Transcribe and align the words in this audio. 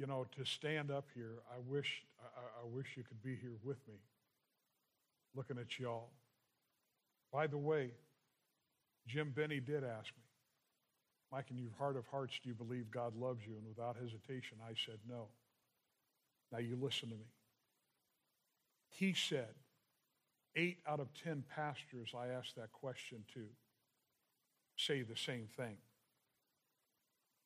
you 0.00 0.06
know, 0.06 0.26
to 0.38 0.46
stand 0.46 0.90
up 0.90 1.04
here, 1.14 1.34
I 1.54 1.58
wish, 1.68 2.02
I, 2.18 2.62
I 2.62 2.74
wish 2.74 2.86
you 2.96 3.02
could 3.02 3.22
be 3.22 3.36
here 3.36 3.52
with 3.62 3.76
me, 3.86 3.96
looking 5.36 5.58
at 5.58 5.78
y'all. 5.78 6.08
By 7.30 7.46
the 7.46 7.58
way, 7.58 7.90
Jim 9.06 9.30
Benny 9.36 9.60
did 9.60 9.84
ask 9.84 10.06
me, 10.16 10.24
Mike, 11.30 11.50
in 11.50 11.58
your 11.58 11.72
heart 11.78 11.96
of 11.98 12.06
hearts, 12.06 12.40
do 12.42 12.48
you 12.48 12.54
believe 12.54 12.90
God 12.90 13.14
loves 13.14 13.40
you? 13.46 13.52
And 13.58 13.66
without 13.68 13.96
hesitation, 13.96 14.56
I 14.66 14.72
said 14.86 14.98
no. 15.06 15.26
Now 16.50 16.58
you 16.58 16.78
listen 16.80 17.10
to 17.10 17.14
me. 17.14 17.26
He 18.88 19.12
said, 19.12 19.54
eight 20.56 20.78
out 20.88 21.00
of 21.00 21.08
ten 21.22 21.44
pastors 21.54 22.14
I 22.18 22.28
asked 22.28 22.56
that 22.56 22.72
question 22.72 23.18
to 23.34 23.42
say 24.76 25.02
the 25.02 25.14
same 25.14 25.48
thing. 25.58 25.76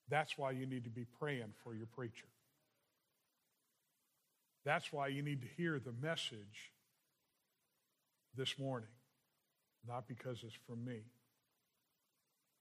That's 0.08 0.38
why 0.38 0.52
you 0.52 0.66
need 0.66 0.84
to 0.84 0.90
be 0.90 1.04
praying 1.18 1.52
for 1.64 1.74
your 1.74 1.86
preacher. 1.86 2.26
That's 4.64 4.92
why 4.92 5.08
you 5.08 5.22
need 5.22 5.42
to 5.42 5.48
hear 5.56 5.78
the 5.78 5.92
message 6.00 6.72
this 8.36 8.58
morning, 8.58 8.88
not 9.86 10.08
because 10.08 10.42
it's 10.42 10.56
from 10.66 10.84
me. 10.84 11.02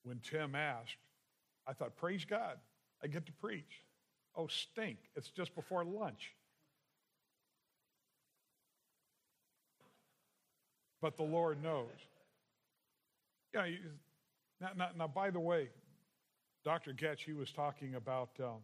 When 0.03 0.19
Tim 0.19 0.53
asked, 0.53 0.97
I 1.65 1.73
thought, 1.73 1.95
praise 1.95 2.25
God, 2.25 2.57
I 3.01 3.07
get 3.07 3.25
to 3.25 3.31
preach. 3.31 3.81
Oh, 4.35 4.47
stink, 4.47 4.97
it's 5.15 5.29
just 5.29 5.55
before 5.55 5.85
lunch. 5.85 6.33
But 11.01 11.17
the 11.17 11.23
Lord 11.23 11.61
knows. 11.61 11.87
Yeah, 13.53 13.67
now, 14.59 14.69
now, 14.75 14.89
now, 14.97 15.07
by 15.07 15.29
the 15.29 15.39
way, 15.39 15.69
Dr. 16.63 16.93
Getch, 16.93 17.19
he 17.19 17.33
was 17.33 17.51
talking 17.51 17.95
about 17.95 18.29
um, 18.39 18.61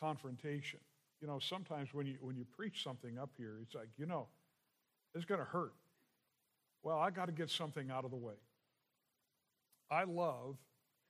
confrontation. 0.00 0.78
You 1.24 1.30
know, 1.30 1.38
sometimes 1.38 1.94
when 1.94 2.06
you, 2.06 2.16
when 2.20 2.36
you 2.36 2.44
preach 2.54 2.82
something 2.82 3.18
up 3.18 3.30
here, 3.38 3.56
it's 3.62 3.74
like, 3.74 3.88
you 3.96 4.04
know, 4.04 4.26
it's 5.14 5.24
going 5.24 5.38
to 5.38 5.46
hurt. 5.46 5.72
Well, 6.82 6.98
I 6.98 7.08
got 7.08 7.28
to 7.28 7.32
get 7.32 7.48
something 7.48 7.90
out 7.90 8.04
of 8.04 8.10
the 8.10 8.16
way. 8.18 8.34
I 9.90 10.04
love 10.04 10.58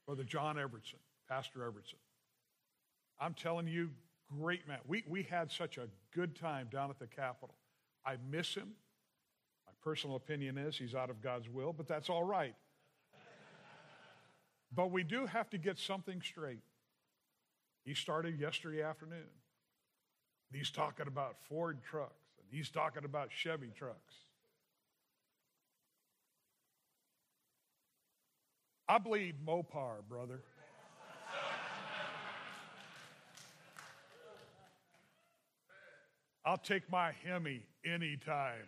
Brother 0.06 0.22
John 0.22 0.54
Evertson, 0.54 1.00
Pastor 1.28 1.58
Evertson. 1.68 1.98
I'm 3.18 3.34
telling 3.34 3.66
you, 3.66 3.90
great 4.40 4.68
man. 4.68 4.78
We, 4.86 5.02
we 5.08 5.24
had 5.24 5.50
such 5.50 5.78
a 5.78 5.88
good 6.14 6.36
time 6.36 6.68
down 6.70 6.90
at 6.90 7.00
the 7.00 7.08
Capitol. 7.08 7.56
I 8.06 8.14
miss 8.30 8.54
him. 8.54 8.68
My 9.66 9.72
personal 9.82 10.14
opinion 10.14 10.58
is 10.58 10.78
he's 10.78 10.94
out 10.94 11.10
of 11.10 11.22
God's 11.22 11.48
will, 11.48 11.72
but 11.72 11.88
that's 11.88 12.08
all 12.08 12.22
right. 12.22 12.54
but 14.72 14.92
we 14.92 15.02
do 15.02 15.26
have 15.26 15.50
to 15.50 15.58
get 15.58 15.76
something 15.76 16.22
straight. 16.22 16.62
He 17.84 17.94
started 17.94 18.38
yesterday 18.38 18.80
afternoon. 18.80 19.26
He's 20.54 20.70
talking 20.70 21.08
about 21.08 21.36
Ford 21.48 21.78
trucks, 21.82 22.12
and 22.38 22.46
he's 22.50 22.70
talking 22.70 23.04
about 23.04 23.30
Chevy 23.32 23.72
trucks. 23.76 24.14
I 28.88 28.98
bleed 28.98 29.44
Mopar, 29.44 29.96
brother. 30.08 30.40
I'll 36.44 36.58
take 36.58 36.90
my 36.90 37.12
Hemi 37.24 37.62
anytime. 37.84 38.66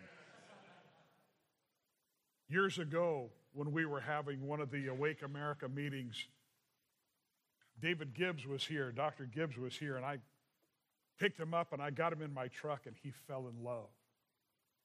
Years 2.48 2.78
ago, 2.78 3.28
when 3.52 3.70
we 3.70 3.84
were 3.84 4.00
having 4.00 4.46
one 4.46 4.60
of 4.60 4.70
the 4.70 4.86
Awake 4.88 5.22
America 5.22 5.68
meetings, 5.68 6.26
David 7.80 8.14
Gibbs 8.14 8.46
was 8.46 8.64
here, 8.64 8.90
Dr. 8.90 9.26
Gibbs 9.26 9.56
was 9.56 9.76
here, 9.76 9.96
and 9.96 10.04
I 10.04 10.18
picked 11.18 11.38
him 11.38 11.54
up 11.54 11.72
and 11.72 11.82
I 11.82 11.90
got 11.90 12.12
him 12.12 12.22
in 12.22 12.32
my 12.32 12.48
truck 12.48 12.86
and 12.86 12.94
he 13.02 13.12
fell 13.26 13.48
in 13.48 13.64
love. 13.64 13.88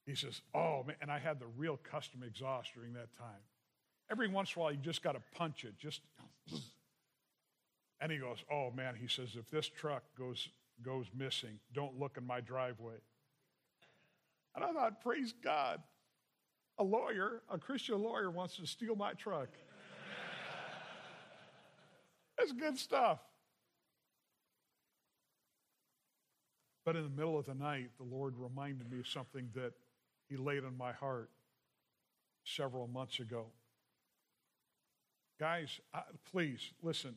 He 0.06 0.14
says, 0.14 0.40
Oh, 0.54 0.84
man, 0.86 0.96
and 1.00 1.10
I 1.10 1.18
had 1.18 1.38
the 1.38 1.46
real 1.56 1.76
custom 1.76 2.22
exhaust 2.22 2.74
during 2.74 2.92
that 2.94 3.16
time. 3.16 3.42
Every 4.10 4.28
once 4.28 4.54
in 4.54 4.60
a 4.60 4.64
while, 4.64 4.72
you 4.72 4.78
just 4.78 5.02
got 5.02 5.12
to 5.12 5.22
punch 5.34 5.64
it, 5.64 5.78
just. 5.78 6.00
And 8.00 8.10
he 8.10 8.18
goes, 8.18 8.38
Oh 8.50 8.72
man, 8.74 8.94
he 9.00 9.06
says, 9.06 9.36
if 9.38 9.48
this 9.48 9.68
truck 9.68 10.02
goes, 10.18 10.48
goes 10.82 11.06
missing, 11.16 11.60
don't 11.72 12.00
look 12.00 12.16
in 12.18 12.26
my 12.26 12.40
driveway. 12.40 12.96
And 14.56 14.64
I 14.64 14.72
thought, 14.72 15.00
Praise 15.02 15.32
God. 15.42 15.80
A 16.78 16.84
lawyer, 16.84 17.42
a 17.50 17.58
Christian 17.58 18.02
lawyer, 18.02 18.30
wants 18.30 18.56
to 18.56 18.66
steal 18.66 18.96
my 18.96 19.12
truck. 19.12 19.48
That's 22.38 22.52
good 22.52 22.78
stuff. 22.78 23.18
But 26.84 26.96
in 26.96 27.04
the 27.04 27.10
middle 27.10 27.38
of 27.38 27.46
the 27.46 27.54
night, 27.54 27.90
the 27.96 28.04
Lord 28.04 28.34
reminded 28.36 28.90
me 28.90 28.98
of 28.98 29.06
something 29.06 29.48
that 29.54 29.72
He 30.28 30.36
laid 30.36 30.64
on 30.64 30.76
my 30.76 30.92
heart 30.92 31.30
several 32.44 32.88
months 32.88 33.20
ago. 33.20 33.46
Guys, 35.38 35.80
please 36.30 36.72
listen. 36.82 37.16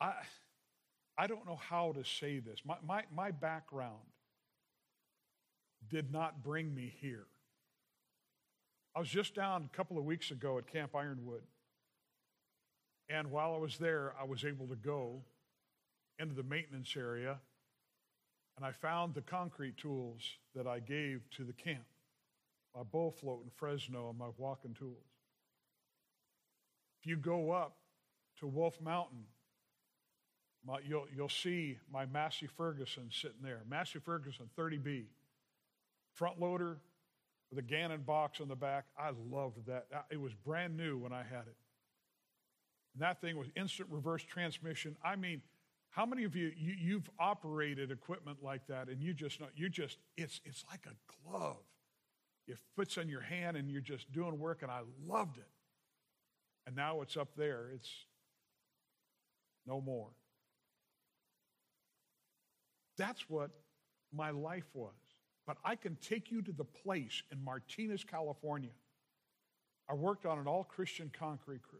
I, 0.00 0.12
I 1.18 1.26
don't 1.26 1.46
know 1.46 1.56
how 1.56 1.92
to 1.92 2.04
say 2.04 2.38
this. 2.38 2.60
My, 2.64 2.76
my, 2.86 3.04
my 3.14 3.30
background 3.30 3.98
did 5.90 6.10
not 6.10 6.42
bring 6.42 6.74
me 6.74 6.94
here. 7.00 7.26
I 8.94 9.00
was 9.00 9.08
just 9.08 9.34
down 9.34 9.68
a 9.72 9.76
couple 9.76 9.98
of 9.98 10.04
weeks 10.04 10.30
ago 10.30 10.58
at 10.58 10.66
Camp 10.66 10.96
Ironwood. 10.96 11.42
And 13.10 13.30
while 13.30 13.54
I 13.54 13.58
was 13.58 13.76
there, 13.76 14.14
I 14.18 14.24
was 14.24 14.44
able 14.44 14.68
to 14.68 14.76
go 14.76 15.20
into 16.18 16.34
the 16.34 16.44
maintenance 16.44 16.94
area 16.96 17.38
and 18.56 18.64
I 18.64 18.72
found 18.72 19.14
the 19.14 19.22
concrete 19.22 19.78
tools 19.78 20.22
that 20.54 20.66
I 20.66 20.80
gave 20.80 21.22
to 21.36 21.44
the 21.44 21.52
camp 21.52 21.84
my 22.76 22.82
bull 22.84 23.10
float 23.10 23.40
in 23.42 23.50
Fresno 23.56 24.10
and 24.10 24.18
my 24.18 24.28
walking 24.36 24.74
tools. 24.74 25.02
If 27.00 27.08
you 27.08 27.16
go 27.16 27.50
up 27.50 27.76
to 28.38 28.46
Wolf 28.46 28.80
Mountain, 28.80 29.24
my, 30.64 30.78
you'll, 30.86 31.06
you'll 31.16 31.28
see 31.28 31.78
my 31.92 32.06
Massey 32.06 32.46
Ferguson 32.46 33.08
sitting 33.10 33.42
there. 33.42 33.62
Massey 33.68 33.98
Ferguson 33.98 34.48
30B, 34.56 35.04
front 36.14 36.38
loader 36.38 36.76
with 37.50 37.58
a 37.58 37.62
Gannon 37.62 38.02
box 38.02 38.40
on 38.40 38.48
the 38.48 38.54
back. 38.54 38.84
I 38.96 39.10
loved 39.32 39.66
that. 39.66 39.86
It 40.10 40.20
was 40.20 40.32
brand 40.34 40.76
new 40.76 40.98
when 40.98 41.12
I 41.12 41.22
had 41.22 41.46
it. 41.48 41.56
And 42.94 43.02
that 43.02 43.20
thing 43.20 43.36
was 43.36 43.48
instant 43.56 43.88
reverse 43.90 44.22
transmission. 44.22 44.96
I 45.04 45.16
mean, 45.16 45.42
how 45.90 46.06
many 46.06 46.24
of 46.24 46.36
you, 46.36 46.52
you 46.56 46.94
have 46.94 47.10
operated 47.18 47.90
equipment 47.90 48.38
like 48.42 48.66
that 48.68 48.88
and 48.88 49.02
you 49.02 49.12
just 49.12 49.40
know 49.40 49.46
you 49.56 49.68
just 49.68 49.98
it's 50.16 50.40
it's 50.44 50.64
like 50.70 50.86
a 50.86 50.94
glove 51.28 51.64
it 52.50 52.58
fits 52.76 52.98
on 52.98 53.08
your 53.08 53.20
hand 53.20 53.56
and 53.56 53.70
you're 53.70 53.80
just 53.80 54.10
doing 54.12 54.38
work, 54.38 54.62
and 54.62 54.70
I 54.70 54.80
loved 55.06 55.38
it. 55.38 55.48
And 56.66 56.74
now 56.74 57.00
it's 57.00 57.16
up 57.16 57.28
there, 57.36 57.70
it's 57.74 57.90
no 59.66 59.80
more. 59.80 60.08
That's 62.98 63.28
what 63.30 63.50
my 64.12 64.30
life 64.30 64.68
was. 64.74 64.92
But 65.46 65.56
I 65.64 65.76
can 65.76 65.96
take 65.96 66.30
you 66.30 66.42
to 66.42 66.52
the 66.52 66.64
place 66.64 67.22
in 67.32 67.42
Martinez, 67.42 68.04
California. 68.04 68.70
I 69.88 69.94
worked 69.94 70.26
on 70.26 70.38
an 70.38 70.46
all 70.46 70.64
Christian 70.64 71.10
concrete 71.16 71.62
crew, 71.62 71.78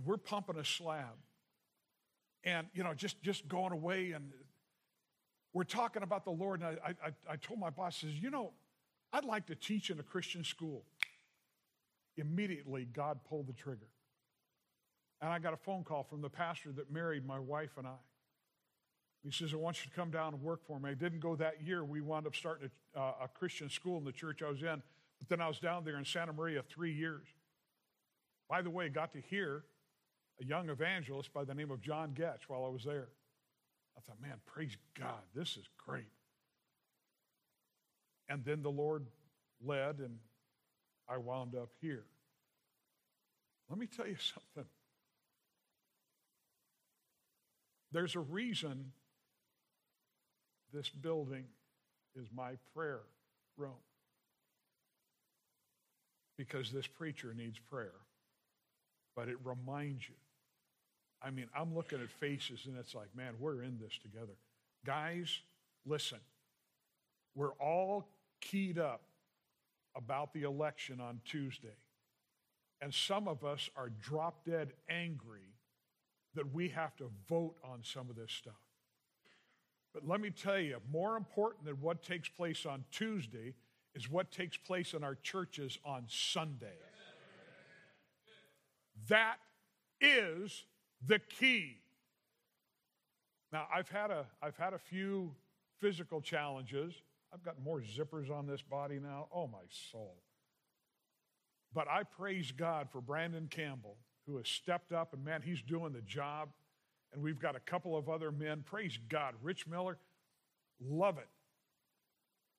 and 0.00 0.06
we're 0.06 0.16
pumping 0.16 0.56
a 0.56 0.64
slab. 0.64 1.16
And, 2.42 2.66
you 2.72 2.82
know, 2.82 2.94
just, 2.94 3.22
just 3.22 3.46
going 3.48 3.72
away, 3.72 4.12
and 4.12 4.30
we're 5.52 5.64
talking 5.64 6.02
about 6.02 6.24
the 6.24 6.30
Lord. 6.30 6.62
And 6.62 6.78
I, 6.82 6.94
I, 7.04 7.32
I 7.32 7.36
told 7.36 7.60
my 7.60 7.68
boss, 7.68 7.96
says, 7.96 8.14
you 8.14 8.30
know, 8.30 8.52
I'd 9.12 9.24
like 9.24 9.46
to 9.46 9.54
teach 9.54 9.90
in 9.90 10.00
a 10.00 10.02
Christian 10.02 10.42
school. 10.42 10.84
Immediately, 12.16 12.88
God 12.92 13.20
pulled 13.28 13.46
the 13.46 13.52
trigger. 13.52 13.88
And 15.20 15.30
I 15.30 15.38
got 15.38 15.52
a 15.52 15.58
phone 15.58 15.84
call 15.84 16.02
from 16.02 16.22
the 16.22 16.30
pastor 16.30 16.72
that 16.72 16.90
married 16.90 17.26
my 17.26 17.38
wife 17.38 17.72
and 17.76 17.86
I. 17.86 17.98
He 19.22 19.30
says, 19.30 19.52
I 19.52 19.56
want 19.56 19.84
you 19.84 19.90
to 19.90 19.94
come 19.94 20.10
down 20.10 20.32
and 20.32 20.42
work 20.42 20.66
for 20.66 20.80
me. 20.80 20.90
I 20.90 20.94
didn't 20.94 21.20
go 21.20 21.36
that 21.36 21.62
year. 21.62 21.84
We 21.84 22.00
wound 22.00 22.26
up 22.26 22.34
starting 22.34 22.70
a, 22.96 22.98
uh, 22.98 23.12
a 23.24 23.28
Christian 23.28 23.68
school 23.68 23.98
in 23.98 24.04
the 24.04 24.12
church 24.12 24.40
I 24.42 24.48
was 24.48 24.62
in. 24.62 24.82
But 25.18 25.28
then 25.28 25.42
I 25.42 25.48
was 25.48 25.58
down 25.58 25.84
there 25.84 25.98
in 25.98 26.06
Santa 26.06 26.32
Maria 26.32 26.62
three 26.62 26.94
years. 26.94 27.26
By 28.48 28.62
the 28.62 28.70
way, 28.70 28.88
got 28.88 29.12
to 29.12 29.20
hear 29.20 29.64
a 30.40 30.44
young 30.44 30.70
evangelist 30.70 31.32
by 31.32 31.44
the 31.44 31.54
name 31.54 31.70
of 31.70 31.80
John 31.80 32.14
Getch 32.14 32.48
while 32.48 32.64
I 32.64 32.68
was 32.68 32.84
there. 32.84 33.08
I 33.96 34.00
thought, 34.00 34.20
man, 34.22 34.40
praise 34.46 34.76
God, 34.98 35.20
this 35.34 35.56
is 35.56 35.68
great. 35.76 36.04
And 38.28 38.44
then 38.44 38.62
the 38.62 38.70
Lord 38.70 39.06
led, 39.62 39.98
and 39.98 40.18
I 41.08 41.18
wound 41.18 41.54
up 41.54 41.70
here. 41.80 42.04
Let 43.68 43.78
me 43.78 43.86
tell 43.86 44.06
you 44.06 44.16
something. 44.56 44.70
There's 47.92 48.14
a 48.14 48.20
reason 48.20 48.92
this 50.72 50.88
building 50.88 51.44
is 52.14 52.28
my 52.32 52.52
prayer 52.74 53.00
room. 53.56 53.72
Because 56.38 56.70
this 56.70 56.86
preacher 56.86 57.34
needs 57.36 57.58
prayer. 57.58 57.92
But 59.16 59.28
it 59.28 59.36
reminds 59.44 60.08
you 60.08 60.14
I 61.22 61.30
mean, 61.30 61.46
I'm 61.56 61.74
looking 61.74 62.00
at 62.00 62.10
faces 62.10 62.66
and 62.66 62.76
it's 62.78 62.94
like, 62.94 63.14
man, 63.14 63.34
we're 63.38 63.62
in 63.62 63.78
this 63.78 63.98
together. 64.02 64.32
Guys, 64.86 65.40
listen, 65.84 66.18
we're 67.34 67.52
all 67.54 68.08
keyed 68.40 68.78
up 68.78 69.02
about 69.94 70.32
the 70.32 70.42
election 70.42 71.00
on 71.00 71.20
Tuesday. 71.24 71.76
And 72.80 72.94
some 72.94 73.28
of 73.28 73.44
us 73.44 73.68
are 73.76 73.90
drop 73.90 74.44
dead 74.46 74.72
angry 74.88 75.54
that 76.34 76.54
we 76.54 76.68
have 76.68 76.96
to 76.96 77.10
vote 77.28 77.56
on 77.62 77.80
some 77.82 78.08
of 78.08 78.16
this 78.16 78.32
stuff. 78.32 78.54
But 79.92 80.06
let 80.06 80.20
me 80.20 80.30
tell 80.30 80.58
you, 80.58 80.78
more 80.90 81.16
important 81.16 81.64
than 81.64 81.80
what 81.80 82.02
takes 82.02 82.28
place 82.28 82.64
on 82.64 82.84
Tuesday 82.90 83.54
is 83.94 84.08
what 84.08 84.30
takes 84.30 84.56
place 84.56 84.94
in 84.94 85.02
our 85.02 85.16
churches 85.16 85.78
on 85.84 86.04
Sunday. 86.08 86.78
That 89.08 89.36
is 90.00 90.64
the 91.06 91.18
key. 91.18 91.78
Now, 93.52 93.66
I've 93.74 93.88
had 93.88 94.10
a, 94.10 94.26
I've 94.42 94.56
had 94.56 94.74
a 94.74 94.78
few 94.78 95.34
physical 95.80 96.20
challenges. 96.20 96.94
I've 97.32 97.42
got 97.42 97.62
more 97.62 97.80
zippers 97.80 98.30
on 98.30 98.46
this 98.46 98.62
body 98.62 98.98
now. 99.00 99.28
Oh, 99.34 99.46
my 99.46 99.64
soul. 99.92 100.16
But 101.72 101.88
I 101.88 102.02
praise 102.02 102.52
God 102.52 102.88
for 102.90 103.00
Brandon 103.00 103.48
Campbell, 103.48 103.96
who 104.26 104.36
has 104.36 104.48
stepped 104.48 104.92
up, 104.92 105.12
and 105.14 105.24
man, 105.24 105.42
he's 105.42 105.62
doing 105.62 105.92
the 105.92 106.02
job. 106.02 106.50
And 107.12 107.22
we've 107.22 107.40
got 107.40 107.56
a 107.56 107.60
couple 107.60 107.96
of 107.96 108.08
other 108.08 108.30
men. 108.30 108.62
Praise 108.64 108.98
God. 109.08 109.34
Rich 109.42 109.66
Miller, 109.66 109.98
love 110.80 111.18
it. 111.18 111.28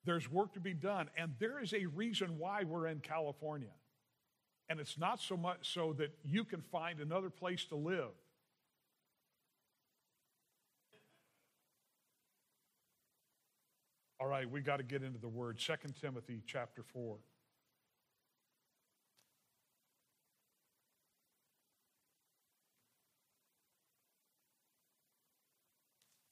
There's 0.04 0.30
work 0.30 0.52
to 0.54 0.60
be 0.60 0.74
done, 0.74 1.08
and 1.16 1.32
there 1.38 1.62
is 1.62 1.72
a 1.72 1.86
reason 1.86 2.38
why 2.38 2.64
we're 2.64 2.88
in 2.88 2.98
California. 2.98 3.72
And 4.68 4.80
it's 4.80 4.98
not 4.98 5.20
so 5.20 5.36
much 5.36 5.72
so 5.72 5.92
that 5.94 6.12
you 6.24 6.44
can 6.44 6.60
find 6.60 7.00
another 7.00 7.30
place 7.30 7.64
to 7.66 7.76
live. 7.76 8.10
All 14.22 14.28
right, 14.28 14.48
we 14.48 14.60
got 14.60 14.76
to 14.76 14.84
get 14.84 15.02
into 15.02 15.18
the 15.18 15.26
word. 15.26 15.58
2 15.58 15.72
Timothy 16.00 16.42
chapter 16.46 16.84
4. 16.84 17.16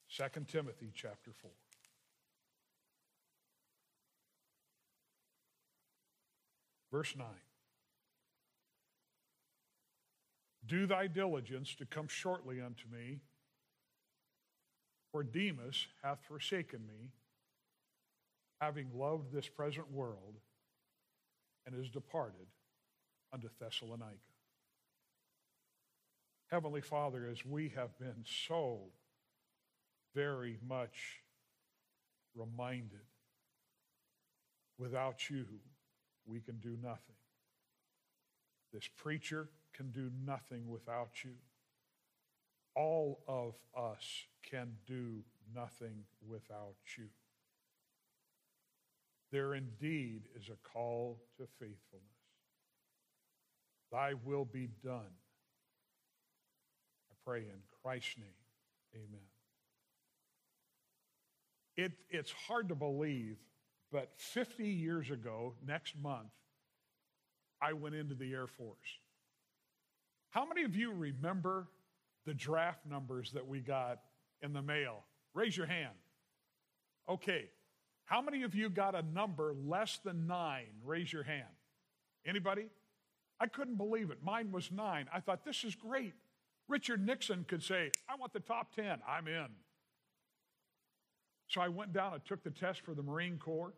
Second 0.07 0.47
Timothy 0.47 0.93
chapter 0.95 1.31
4. 1.41 1.51
Verse 6.93 7.13
9. 7.17 7.27
Do 10.65 10.87
thy 10.87 11.07
diligence 11.07 11.75
to 11.75 11.85
come 11.85 12.07
shortly 12.07 12.61
unto 12.61 12.87
me, 12.89 13.19
for 15.11 15.23
Demas 15.23 15.87
hath 16.01 16.23
forsaken 16.25 16.87
me, 16.87 17.09
having 18.61 18.87
loved 18.93 19.33
this 19.33 19.47
present 19.47 19.91
world, 19.91 20.35
and 21.65 21.75
is 21.75 21.89
departed 21.89 22.45
unto 23.33 23.49
Thessalonica. 23.59 24.15
Heavenly 26.51 26.81
Father, 26.81 27.27
as 27.31 27.43
we 27.43 27.69
have 27.75 27.97
been 27.97 28.23
so 28.47 28.81
very 30.13 30.59
much 30.67 31.21
reminded, 32.35 32.99
without 34.77 35.29
you, 35.29 35.45
we 36.25 36.39
can 36.39 36.57
do 36.59 36.77
nothing. 36.83 37.15
This 38.71 38.87
preacher 38.95 39.49
can 39.73 39.91
do 39.91 40.11
nothing 40.23 40.69
without 40.69 41.23
you. 41.23 41.31
All 42.75 43.23
of 43.27 43.55
us 43.75 44.05
can 44.49 44.73
do 44.85 45.23
nothing 45.55 46.03
without 46.27 46.75
you. 46.97 47.05
There 49.31 49.53
indeed 49.53 50.23
is 50.35 50.49
a 50.49 50.69
call 50.73 51.21
to 51.37 51.47
faithfulness. 51.59 51.79
Thy 53.91 54.13
will 54.25 54.45
be 54.45 54.69
done. 54.83 55.13
I 57.09 57.13
pray 57.25 57.39
in 57.39 57.61
Christ's 57.81 58.17
name. 58.17 58.27
Amen. 58.95 59.21
It, 61.77 61.93
it's 62.09 62.31
hard 62.31 62.69
to 62.69 62.75
believe, 62.75 63.37
but 63.91 64.11
50 64.17 64.65
years 64.65 65.09
ago, 65.09 65.53
next 65.65 65.95
month, 65.97 66.31
I 67.61 67.73
went 67.73 67.95
into 67.95 68.15
the 68.15 68.33
Air 68.33 68.47
Force. 68.47 68.99
How 70.31 70.45
many 70.45 70.63
of 70.63 70.75
you 70.75 70.93
remember 70.93 71.67
the 72.25 72.33
draft 72.33 72.85
numbers 72.85 73.31
that 73.33 73.47
we 73.47 73.59
got 73.59 73.99
in 74.41 74.53
the 74.53 74.61
mail? 74.61 75.03
Raise 75.33 75.55
your 75.55 75.67
hand. 75.67 75.93
Okay. 77.07 77.49
How 78.05 78.21
many 78.21 78.43
of 78.43 78.53
you 78.55 78.69
got 78.69 78.95
a 78.95 79.03
number 79.13 79.53
less 79.65 79.99
than 80.03 80.27
nine? 80.27 80.67
Raise 80.83 81.11
your 81.11 81.23
hand. 81.23 81.47
Anybody? 82.25 82.67
I 83.39 83.47
couldn't 83.47 83.75
believe 83.75 84.11
it. 84.11 84.19
Mine 84.23 84.51
was 84.51 84.71
nine. 84.71 85.07
I 85.13 85.19
thought, 85.19 85.45
this 85.45 85.63
is 85.63 85.75
great. 85.75 86.13
Richard 86.67 87.05
Nixon 87.05 87.45
could 87.47 87.63
say, 87.63 87.91
I 88.07 88.15
want 88.15 88.33
the 88.33 88.39
top 88.39 88.75
10. 88.75 88.99
I'm 89.07 89.27
in. 89.27 89.47
So 91.47 91.61
I 91.61 91.67
went 91.67 91.93
down 91.93 92.13
and 92.13 92.23
took 92.23 92.43
the 92.43 92.51
test 92.51 92.81
for 92.81 92.93
the 92.93 93.01
Marine 93.01 93.37
Corps. 93.37 93.73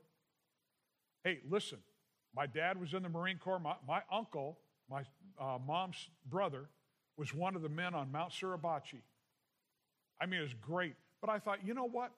Hey, 1.24 1.40
listen, 1.50 1.80
my 2.36 2.46
dad 2.46 2.80
was 2.80 2.94
in 2.94 3.04
the 3.04 3.10
Marine 3.10 3.38
Corps. 3.38 3.60
My, 3.60 3.75
my 3.88 4.02
uncle 4.12 4.58
my 4.90 5.04
uh, 5.40 5.58
mom's 5.66 6.10
brother 6.30 6.70
was 7.18 7.34
one 7.34 7.56
of 7.56 7.62
the 7.62 7.70
men 7.70 7.94
on 7.94 8.12
Mount 8.12 8.31
Suribachi. 8.31 9.02
I 10.20 10.25
mean, 10.25 10.40
it 10.40 10.44
was 10.44 10.54
great. 10.54 10.96
But 11.22 11.30
I 11.30 11.40
thought, 11.40 11.66
you 11.66 11.74
know 11.74 11.88
what? 11.88 12.12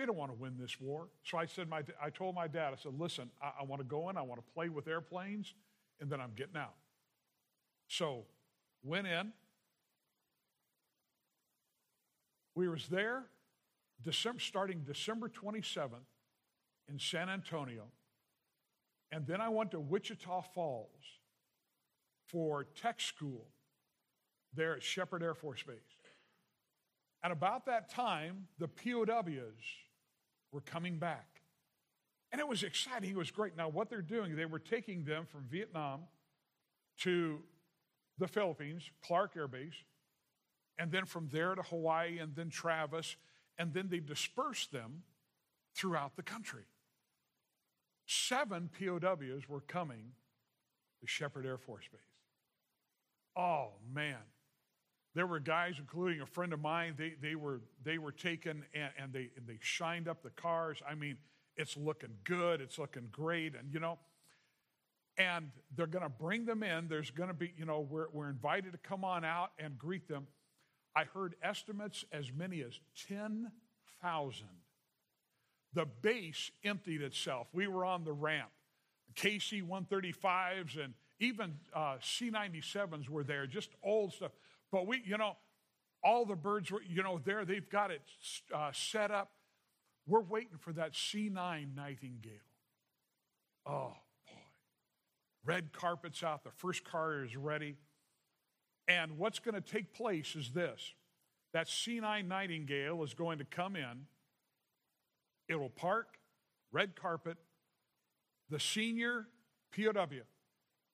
They 0.00 0.06
don't 0.06 0.16
want 0.16 0.30
to 0.30 0.36
win 0.36 0.56
this 0.58 0.80
war. 0.80 1.08
So 1.24 1.36
I 1.36 1.44
said, 1.44 1.68
my, 1.68 1.82
I 2.02 2.08
told 2.08 2.34
my 2.34 2.48
dad, 2.48 2.72
I 2.72 2.76
said, 2.82 2.98
listen, 2.98 3.28
I, 3.42 3.60
I 3.60 3.64
want 3.64 3.82
to 3.82 3.84
go 3.86 4.08
in, 4.08 4.16
I 4.16 4.22
want 4.22 4.40
to 4.40 4.52
play 4.54 4.70
with 4.70 4.88
airplanes, 4.88 5.52
and 6.00 6.08
then 6.08 6.22
I'm 6.22 6.32
getting 6.34 6.56
out. 6.56 6.72
So 7.86 8.24
went 8.82 9.06
in. 9.06 9.34
We 12.54 12.66
was 12.66 12.88
there 12.88 13.24
December, 14.02 14.40
starting 14.40 14.84
December 14.86 15.28
27th 15.28 15.90
in 16.88 16.98
San 16.98 17.28
Antonio. 17.28 17.84
And 19.12 19.26
then 19.26 19.42
I 19.42 19.50
went 19.50 19.72
to 19.72 19.80
Wichita 19.80 20.40
Falls 20.54 21.18
for 22.26 22.64
tech 22.80 23.02
school 23.02 23.48
there 24.54 24.74
at 24.74 24.82
Sheppard 24.82 25.22
Air 25.22 25.34
Force 25.34 25.62
Base. 25.62 25.76
And 27.22 27.34
about 27.34 27.66
that 27.66 27.90
time, 27.90 28.46
the 28.58 28.66
POWs 28.66 29.89
were 30.52 30.60
coming 30.60 30.98
back. 30.98 31.42
And 32.32 32.40
it 32.40 32.46
was 32.46 32.62
exciting. 32.62 33.10
It 33.10 33.16
was 33.16 33.30
great. 33.30 33.56
Now, 33.56 33.68
what 33.68 33.90
they're 33.90 34.02
doing, 34.02 34.36
they 34.36 34.46
were 34.46 34.58
taking 34.58 35.04
them 35.04 35.26
from 35.26 35.44
Vietnam 35.50 36.02
to 37.00 37.40
the 38.18 38.28
Philippines, 38.28 38.82
Clark 39.04 39.36
Air 39.36 39.48
Base, 39.48 39.84
and 40.78 40.92
then 40.92 41.06
from 41.06 41.28
there 41.32 41.54
to 41.54 41.62
Hawaii, 41.62 42.18
and 42.18 42.34
then 42.34 42.50
Travis, 42.50 43.16
and 43.58 43.74
then 43.74 43.88
they 43.88 43.98
dispersed 43.98 44.72
them 44.72 45.02
throughout 45.74 46.16
the 46.16 46.22
country. 46.22 46.64
Seven 48.06 48.70
POWs 48.78 49.48
were 49.48 49.60
coming 49.60 50.12
to 51.00 51.06
Sheppard 51.06 51.46
Air 51.46 51.58
Force 51.58 51.84
Base. 51.90 52.00
Oh, 53.36 53.70
man. 53.92 54.18
There 55.14 55.26
were 55.26 55.40
guys, 55.40 55.74
including 55.78 56.20
a 56.20 56.26
friend 56.26 56.52
of 56.52 56.60
mine, 56.60 56.94
they, 56.96 57.14
they, 57.20 57.34
were, 57.34 57.60
they 57.82 57.98
were 57.98 58.12
taken 58.12 58.64
and, 58.74 58.90
and, 58.96 59.12
they, 59.12 59.30
and 59.36 59.46
they 59.46 59.58
shined 59.60 60.08
up 60.08 60.22
the 60.22 60.30
cars. 60.30 60.80
I 60.88 60.94
mean, 60.94 61.16
it's 61.56 61.76
looking 61.76 62.14
good, 62.24 62.60
it's 62.60 62.78
looking 62.78 63.08
great, 63.10 63.54
and 63.54 63.72
you 63.72 63.80
know, 63.80 63.98
and 65.18 65.50
they're 65.76 65.86
going 65.86 66.04
to 66.04 66.08
bring 66.08 66.46
them 66.46 66.62
in. 66.62 66.88
There's 66.88 67.10
going 67.10 67.28
to 67.28 67.34
be, 67.34 67.52
you 67.58 67.64
know, 67.64 67.80
we're, 67.80 68.06
we're 68.12 68.30
invited 68.30 68.72
to 68.72 68.78
come 68.78 69.04
on 69.04 69.24
out 69.24 69.50
and 69.58 69.76
greet 69.76 70.08
them. 70.08 70.26
I 70.94 71.04
heard 71.04 71.34
estimates 71.42 72.04
as 72.12 72.32
many 72.32 72.62
as 72.62 72.80
10,000. 73.08 74.46
The 75.72 75.86
base 76.02 76.50
emptied 76.64 77.02
itself. 77.02 77.48
We 77.52 77.68
were 77.68 77.84
on 77.84 78.04
the 78.04 78.12
ramp. 78.12 78.50
KC 79.14 79.62
135s 79.62 80.82
and 80.82 80.94
even 81.18 81.56
uh, 81.74 81.96
C97s 82.00 83.08
were 83.08 83.24
there, 83.24 83.46
just 83.46 83.70
old 83.82 84.14
stuff. 84.14 84.32
But 84.72 84.86
we, 84.86 85.02
you 85.04 85.18
know, 85.18 85.36
all 86.02 86.24
the 86.24 86.36
birds 86.36 86.70
were, 86.70 86.82
you 86.82 87.02
know, 87.02 87.20
there. 87.22 87.44
They've 87.44 87.68
got 87.68 87.90
it 87.90 88.02
uh, 88.54 88.70
set 88.72 89.10
up. 89.10 89.30
We're 90.06 90.20
waiting 90.20 90.58
for 90.58 90.72
that 90.72 90.92
C9 90.92 91.74
nightingale. 91.74 92.32
Oh, 93.66 93.94
boy. 94.26 94.32
Red 95.44 95.72
carpet's 95.72 96.22
out. 96.22 96.44
The 96.44 96.50
first 96.50 96.84
car 96.84 97.24
is 97.24 97.36
ready. 97.36 97.76
And 98.88 99.18
what's 99.18 99.38
going 99.38 99.54
to 99.54 99.60
take 99.60 99.92
place 99.92 100.34
is 100.34 100.50
this 100.50 100.94
that 101.52 101.66
C9 101.66 102.26
nightingale 102.26 103.02
is 103.02 103.14
going 103.14 103.38
to 103.38 103.44
come 103.44 103.76
in. 103.76 104.06
It 105.48 105.56
will 105.56 105.70
park, 105.70 106.18
red 106.72 106.94
carpet. 106.94 107.36
The 108.50 108.60
senior 108.60 109.26
POW 109.76 110.06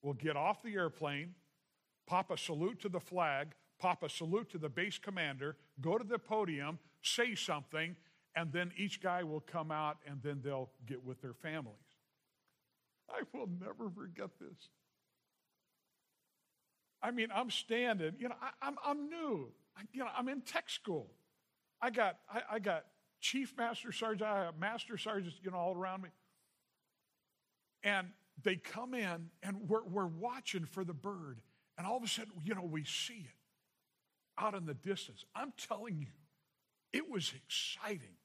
will 0.03 0.15
get 0.15 0.37
off 0.37 0.63
the 0.63 0.75
airplane, 0.75 1.35
pop 2.07 2.31
a 2.31 2.39
salute 2.39 2.81
to 2.83 2.89
the 2.89 3.01
flag, 3.01 3.49
pop 3.79 4.03
a 4.03 4.09
salute 4.09 4.51
to 4.51 4.59
the 4.59 4.69
base 4.69 4.99
commander, 4.99 5.57
go 5.81 5.99
to 5.99 6.05
the 6.05 6.19
podium, 6.19 6.79
say 7.03 7.35
something, 7.35 7.97
and 8.35 8.53
then 8.53 8.71
each 8.77 9.01
guy 9.01 9.23
will 9.23 9.41
come 9.41 9.71
out 9.71 9.99
and 10.07 10.21
then 10.23 10.41
they'll 10.45 10.71
get 10.87 11.05
with 11.05 11.21
their 11.23 11.35
families. 11.35 11.77
I 13.09 13.23
will 13.33 13.49
never 13.61 13.91
forget 13.91 14.31
this. 14.41 14.69
I 17.03 17.11
mean, 17.11 17.29
I'm 17.35 17.51
standing, 17.51 18.15
you 18.19 18.29
know, 18.29 18.35
I, 18.41 18.67
am 18.67 18.77
I'm, 18.85 18.99
I'm 18.99 19.11
new. 19.11 19.49
I, 19.77 19.83
you 19.93 20.01
know, 20.01 20.09
I'm 20.17 20.29
in 20.29 20.41
tech 20.41 20.69
school. 20.69 21.11
I 21.81 21.91
got, 21.91 22.17
I, 22.29 22.43
I 22.53 22.59
got 22.59 22.85
chief 23.21 23.55
master 23.57 23.93
sergeant, 23.93 24.29
I 24.29 24.45
have 24.45 24.59
master 24.59 24.97
sergeants, 24.99 25.39
you 25.43 25.51
know, 25.51 25.59
all 25.59 25.75
around 25.75 26.03
me. 26.03 26.09
And 27.85 28.09
they 28.43 28.57
come 28.57 28.95
in 28.95 29.31
and 29.43 29.69
we're, 29.69 29.85
we're 29.85 30.07
watching 30.07 30.65
for 30.65 30.85
the 30.85 30.95
bird. 30.95 31.41
And 31.79 31.87
all 31.87 31.97
of 31.97 32.03
a 32.03 32.09
sudden, 32.09 32.33
you 32.43 32.55
know, 32.55 32.65
we 32.65 32.85
see 32.85 33.25
it 33.25 33.36
out 34.39 34.55
in 34.55 34.67
the 34.67 34.75
distance. 34.75 35.25
I'm 35.35 35.53
telling 35.57 35.99
you, 35.99 36.13
it 36.93 37.11
was 37.11 37.33
exciting. 37.35 38.17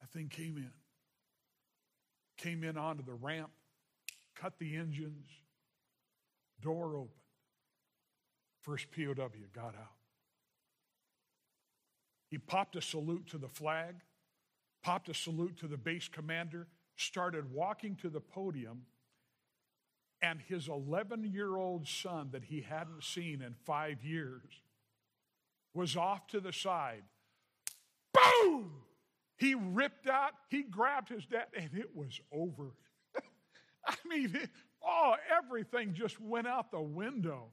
That 0.00 0.10
thing 0.10 0.28
came 0.28 0.56
in, 0.56 0.70
came 2.36 2.64
in 2.64 2.76
onto 2.76 3.04
the 3.04 3.14
ramp, 3.14 3.50
cut 4.34 4.58
the 4.58 4.76
engines, 4.76 5.28
door 6.60 6.96
opened. 6.96 7.10
First 8.62 8.86
POW 8.92 9.30
got 9.54 9.74
out. 9.74 9.96
He 12.30 12.38
popped 12.38 12.76
a 12.76 12.82
salute 12.82 13.26
to 13.28 13.38
the 13.38 13.48
flag, 13.48 13.96
popped 14.82 15.08
a 15.08 15.14
salute 15.14 15.58
to 15.58 15.66
the 15.66 15.76
base 15.76 16.08
commander, 16.08 16.68
started 16.96 17.52
walking 17.52 17.96
to 17.96 18.08
the 18.08 18.20
podium, 18.20 18.82
and 20.22 20.40
his 20.40 20.68
11 20.68 21.24
year 21.32 21.56
old 21.56 21.86
son 21.88 22.30
that 22.32 22.44
he 22.44 22.60
hadn't 22.60 23.04
seen 23.04 23.42
in 23.42 23.54
five 23.64 24.04
years 24.04 24.42
was 25.74 25.96
off 25.96 26.26
to 26.28 26.40
the 26.40 26.52
side. 26.52 27.02
Boom! 28.12 28.70
He 29.36 29.54
ripped 29.54 30.06
out, 30.06 30.32
he 30.50 30.62
grabbed 30.62 31.08
his 31.08 31.24
dad, 31.24 31.46
and 31.56 31.70
it 31.74 31.96
was 31.96 32.20
over. 32.30 32.72
I 33.86 33.94
mean, 34.06 34.34
it, 34.34 34.50
oh, 34.84 35.14
everything 35.34 35.94
just 35.94 36.20
went 36.20 36.46
out 36.46 36.70
the 36.70 36.80
window. 36.80 37.46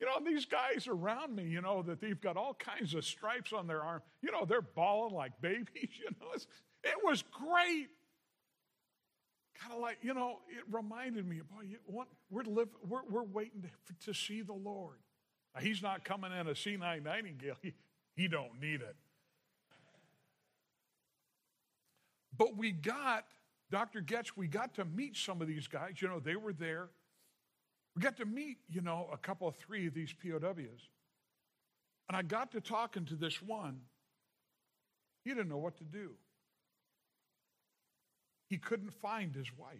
You 0.00 0.06
know, 0.06 0.20
these 0.24 0.44
guys 0.44 0.86
around 0.86 1.34
me, 1.34 1.44
you 1.48 1.62
know, 1.62 1.82
that 1.82 2.00
they've 2.00 2.20
got 2.20 2.36
all 2.36 2.54
kinds 2.54 2.94
of 2.94 3.04
stripes 3.04 3.52
on 3.52 3.66
their 3.66 3.82
arm, 3.82 4.02
you 4.22 4.30
know, 4.30 4.44
they're 4.44 4.62
bawling 4.62 5.14
like 5.14 5.32
babies, 5.40 5.66
you 5.74 6.10
know. 6.20 6.32
it 6.84 6.96
was 7.02 7.22
great. 7.22 7.88
Kind 9.60 9.72
of 9.72 9.80
like, 9.80 9.98
you 10.02 10.12
know, 10.14 10.38
it 10.48 10.64
reminded 10.70 11.26
me, 11.26 11.40
boy, 11.40 11.64
what, 11.86 12.08
we're, 12.30 12.44
live, 12.44 12.68
we're, 12.86 13.04
we're 13.08 13.22
waiting 13.22 13.62
to, 13.62 14.06
to 14.06 14.14
see 14.14 14.42
the 14.42 14.52
Lord. 14.52 14.98
Now, 15.54 15.62
he's 15.62 15.82
not 15.82 16.04
coming 16.04 16.32
in 16.32 16.46
a 16.46 16.50
C9 16.50 17.04
Nightingale. 17.04 17.56
He, 17.62 17.72
he 18.14 18.28
don't 18.28 18.60
need 18.60 18.82
it. 18.82 18.96
But 22.36 22.56
we 22.56 22.72
got, 22.72 23.24
Dr. 23.70 24.02
Getch, 24.02 24.32
we 24.36 24.46
got 24.46 24.74
to 24.74 24.84
meet 24.84 25.16
some 25.16 25.40
of 25.40 25.48
these 25.48 25.66
guys. 25.66 26.00
You 26.00 26.08
know, 26.08 26.20
they 26.20 26.36
were 26.36 26.52
there. 26.52 26.88
We 27.94 28.02
got 28.02 28.18
to 28.18 28.26
meet, 28.26 28.58
you 28.68 28.82
know, 28.82 29.08
a 29.12 29.16
couple 29.16 29.48
of 29.48 29.56
three 29.56 29.86
of 29.86 29.94
these 29.94 30.12
POWs. 30.12 30.90
And 32.08 32.16
I 32.16 32.22
got 32.22 32.52
to 32.52 32.60
talking 32.60 33.06
to 33.06 33.14
this 33.14 33.40
one. 33.42 33.80
He 35.24 35.30
didn't 35.30 35.48
know 35.48 35.56
what 35.56 35.78
to 35.78 35.84
do. 35.84 36.10
He 38.48 38.58
couldn't 38.58 38.92
find 39.00 39.34
his 39.34 39.48
wife. 39.56 39.76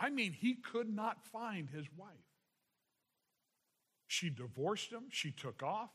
I 0.00 0.10
mean, 0.10 0.32
he 0.32 0.54
could 0.54 0.88
not 0.88 1.24
find 1.32 1.68
his 1.70 1.86
wife. 1.96 2.10
She 4.06 4.30
divorced 4.30 4.90
him, 4.90 5.04
she 5.10 5.30
took 5.30 5.62
off, 5.62 5.90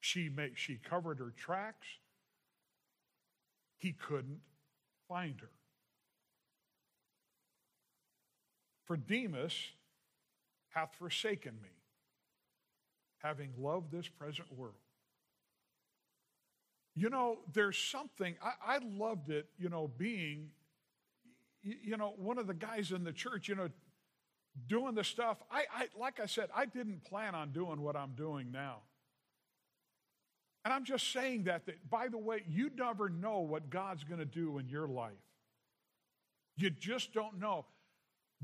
she, 0.00 0.28
made, 0.28 0.52
she 0.54 0.76
covered 0.76 1.18
her 1.18 1.32
tracks. 1.36 1.86
He 3.76 3.92
couldn't 3.92 4.40
find 5.08 5.40
her. 5.40 5.50
For 8.84 8.96
Demas 8.96 9.54
hath 10.70 10.94
forsaken 10.98 11.54
me, 11.62 11.68
having 13.18 13.52
loved 13.58 13.90
this 13.90 14.08
present 14.08 14.50
world. 14.56 14.74
You 16.94 17.10
know, 17.10 17.38
there's 17.52 17.78
something, 17.78 18.36
I, 18.42 18.76
I 18.76 18.78
loved 18.82 19.30
it, 19.30 19.46
you 19.58 19.68
know, 19.68 19.88
being, 19.98 20.50
you 21.62 21.96
know, 21.96 22.14
one 22.16 22.38
of 22.38 22.46
the 22.46 22.54
guys 22.54 22.92
in 22.92 23.04
the 23.04 23.12
church, 23.12 23.48
you 23.48 23.54
know, 23.54 23.68
doing 24.66 24.94
the 24.94 25.04
stuff. 25.04 25.38
I, 25.50 25.64
I, 25.72 25.88
like 25.98 26.18
I 26.20 26.26
said, 26.26 26.48
I 26.54 26.66
didn't 26.66 27.04
plan 27.04 27.34
on 27.34 27.52
doing 27.52 27.80
what 27.80 27.94
I'm 27.94 28.14
doing 28.16 28.50
now. 28.50 28.78
And 30.64 30.74
I'm 30.74 30.84
just 30.84 31.12
saying 31.12 31.44
that, 31.44 31.66
that 31.66 31.88
by 31.88 32.08
the 32.08 32.18
way, 32.18 32.42
you 32.48 32.70
never 32.76 33.08
know 33.08 33.40
what 33.40 33.70
God's 33.70 34.02
going 34.04 34.18
to 34.18 34.26
do 34.26 34.58
in 34.58 34.68
your 34.68 34.88
life. 34.88 35.12
You 36.56 36.70
just 36.70 37.12
don't 37.12 37.38
know. 37.38 37.66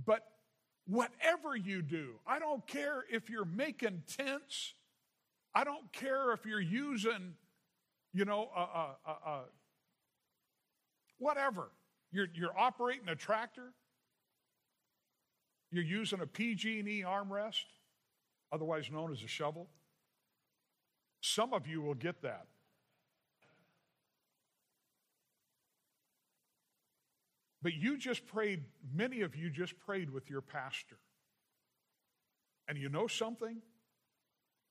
But 0.07 0.23
Whatever 0.87 1.57
you 1.57 1.81
do, 1.81 2.17
I 2.27 2.39
don't 2.39 2.67
care 2.67 3.05
if 3.11 3.31
you're 3.31 3.47
making 3.47 4.03
tents, 4.07 4.75
I 5.55 5.65
don't 5.65 5.91
care 5.93 6.33
if 6.33 6.45
you're 6.45 6.61
using, 6.61 7.35
you 8.15 8.25
know, 8.25 8.49
uh, 8.57 8.61
uh, 8.61 8.89
uh, 9.07 9.29
uh, 9.29 9.41
whatever. 11.19 11.71
You're, 12.13 12.29
you're 12.33 12.57
operating 12.57 13.09
a 13.09 13.17
tractor, 13.17 13.73
you're 15.73 15.83
using 15.83 16.21
a 16.21 16.27
PG&E 16.27 17.03
armrest, 17.05 17.65
otherwise 18.53 18.89
known 18.91 19.13
as 19.13 19.23
a 19.25 19.27
shovel. 19.27 19.69
Some 21.21 21.53
of 21.53 21.67
you 21.67 21.83
will 21.83 21.95
get 21.95 22.23
that. 22.23 22.47
But 27.63 27.73
you 27.73 27.97
just 27.97 28.27
prayed, 28.27 28.63
many 28.95 29.23
of 29.23 29.35
you 29.35 29.51
just 29.51 29.81
prayed 29.81 30.11
with 30.11 30.31
your 30.31 30.43
pastor. 30.43 30.99
And 32.69 32.79
you 32.79 32.89
know 32.89 33.07
something? 33.07 33.63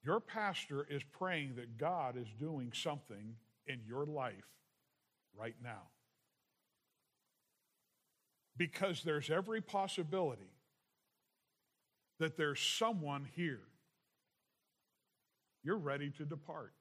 Your 0.03 0.19
pastor 0.19 0.85
is 0.89 1.01
praying 1.03 1.55
that 1.55 1.77
God 1.77 2.17
is 2.17 2.27
doing 2.39 2.71
something 2.73 3.35
in 3.67 3.79
your 3.87 4.05
life 4.05 4.49
right 5.37 5.55
now. 5.63 5.83
Because 8.57 9.01
there's 9.03 9.29
every 9.29 9.61
possibility 9.61 10.51
that 12.19 12.37
there's 12.37 12.59
someone 12.59 13.27
here. 13.35 13.61
You're 15.63 15.77
ready 15.77 16.11
to 16.17 16.25
depart. 16.25 16.73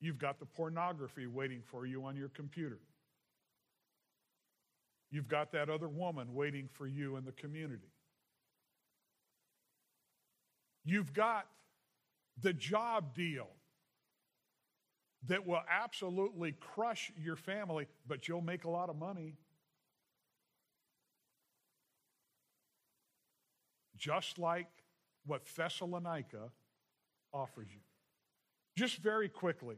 You've 0.00 0.18
got 0.18 0.38
the 0.38 0.46
pornography 0.46 1.26
waiting 1.26 1.62
for 1.64 1.86
you 1.86 2.04
on 2.04 2.16
your 2.16 2.28
computer. 2.28 2.80
You've 5.10 5.28
got 5.28 5.52
that 5.52 5.70
other 5.70 5.88
woman 5.88 6.34
waiting 6.34 6.68
for 6.72 6.86
you 6.86 7.16
in 7.16 7.24
the 7.24 7.32
community. 7.32 7.91
You've 10.84 11.12
got 11.12 11.46
the 12.40 12.52
job 12.52 13.14
deal 13.14 13.48
that 15.28 15.46
will 15.46 15.62
absolutely 15.70 16.52
crush 16.52 17.12
your 17.16 17.36
family, 17.36 17.86
but 18.06 18.26
you'll 18.26 18.40
make 18.40 18.64
a 18.64 18.70
lot 18.70 18.88
of 18.88 18.96
money. 18.96 19.36
Just 23.96 24.38
like 24.38 24.66
what 25.26 25.42
Thessalonica 25.56 26.50
offers 27.32 27.68
you. 27.70 27.80
Just 28.76 28.96
very 28.96 29.28
quickly. 29.28 29.76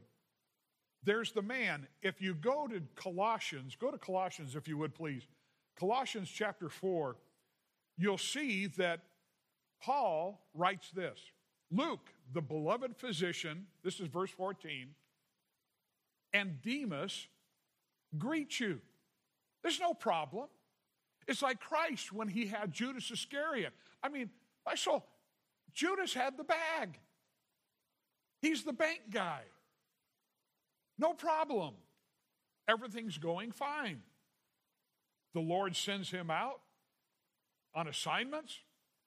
There's 1.03 1.31
the 1.31 1.43
man. 1.43 1.85
If 2.01 2.21
you 2.21 2.33
go 2.33 2.67
to 2.67 2.81
Colossians, 2.95 3.75
go 3.75 3.91
to 3.91 3.97
Colossians 3.99 4.55
if 4.55 4.67
you 4.67 4.77
would 4.79 4.95
please. 4.95 5.27
Colossians 5.77 6.29
chapter 6.29 6.69
4, 6.69 7.15
you'll 7.97 8.17
see 8.17 8.65
that 8.77 9.01
Paul 9.85 10.41
writes 10.55 10.89
this 10.89 11.19
Luke, 11.69 12.09
the 12.33 12.41
beloved 12.41 12.95
physician, 12.97 13.67
this 13.83 13.99
is 13.99 14.07
verse 14.07 14.31
14, 14.31 14.87
and 16.33 16.59
Demas 16.63 17.27
greet 18.17 18.59
you. 18.59 18.81
There's 19.61 19.79
no 19.79 19.93
problem. 19.93 20.47
It's 21.27 21.43
like 21.43 21.59
Christ 21.59 22.11
when 22.11 22.27
he 22.27 22.47
had 22.47 22.73
Judas 22.73 23.11
Iscariot. 23.11 23.73
I 24.01 24.09
mean, 24.09 24.31
I 24.65 24.73
saw 24.73 25.01
Judas 25.73 26.15
had 26.15 26.35
the 26.35 26.43
bag. 26.43 26.99
He's 28.41 28.63
the 28.63 28.73
bank 28.73 29.01
guy. 29.11 29.41
No 30.97 31.13
problem. 31.13 31.75
Everything's 32.67 33.19
going 33.19 33.51
fine. 33.51 34.01
The 35.35 35.41
Lord 35.41 35.75
sends 35.75 36.09
him 36.09 36.31
out 36.31 36.61
on 37.75 37.87
assignments. 37.87 38.57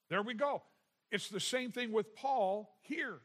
There 0.09 0.23
we 0.23 0.35
go. 0.35 0.63
It's 1.11 1.29
the 1.29 1.41
same 1.41 1.71
thing 1.71 1.93
with 1.93 2.15
Paul 2.15 2.77
here. 2.83 3.19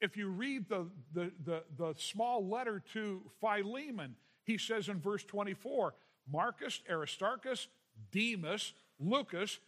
If 0.00 0.16
you 0.16 0.28
read 0.28 0.68
the, 0.68 0.86
the, 1.12 1.32
the, 1.44 1.62
the 1.76 1.94
small 1.96 2.48
letter 2.48 2.82
to 2.92 3.22
Philemon, 3.40 4.16
he 4.44 4.58
says 4.58 4.88
in 4.88 5.00
verse 5.00 5.24
24 5.24 5.94
Marcus, 6.30 6.80
Aristarchus, 6.88 7.68
Demas, 8.12 8.72
Lucas, 8.98 9.58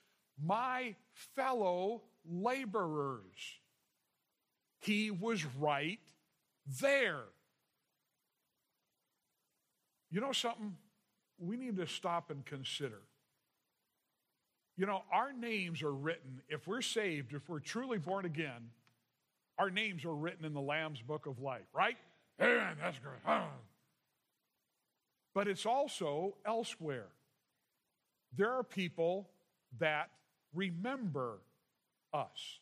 my 0.42 0.94
fellow 1.34 2.02
laborers. 2.28 3.60
He 4.80 5.10
was 5.10 5.44
right 5.58 6.00
there. 6.80 7.24
You 10.10 10.20
know 10.20 10.32
something? 10.32 10.76
We 11.38 11.56
need 11.56 11.76
to 11.76 11.86
stop 11.86 12.30
and 12.30 12.44
consider. 12.44 13.02
You 14.76 14.84
know, 14.86 15.02
our 15.10 15.32
names 15.32 15.82
are 15.82 15.92
written, 15.92 16.42
if 16.48 16.66
we're 16.66 16.82
saved, 16.82 17.32
if 17.32 17.48
we're 17.48 17.60
truly 17.60 17.98
born 17.98 18.26
again, 18.26 18.70
our 19.58 19.70
names 19.70 20.04
are 20.04 20.14
written 20.14 20.44
in 20.44 20.52
the 20.52 20.60
Lamb's 20.60 21.00
book 21.00 21.26
of 21.26 21.40
life, 21.40 21.64
right? 21.74 21.96
That's 22.38 22.98
great. 22.98 23.40
But 25.34 25.48
it's 25.48 25.64
also 25.64 26.36
elsewhere. 26.44 27.06
There 28.36 28.52
are 28.52 28.62
people 28.62 29.30
that 29.78 30.10
remember 30.54 31.38
us. 32.12 32.58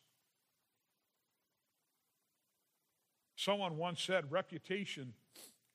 Someone 3.35 3.75
once 3.75 4.01
said, 4.01 4.31
reputation 4.31 5.13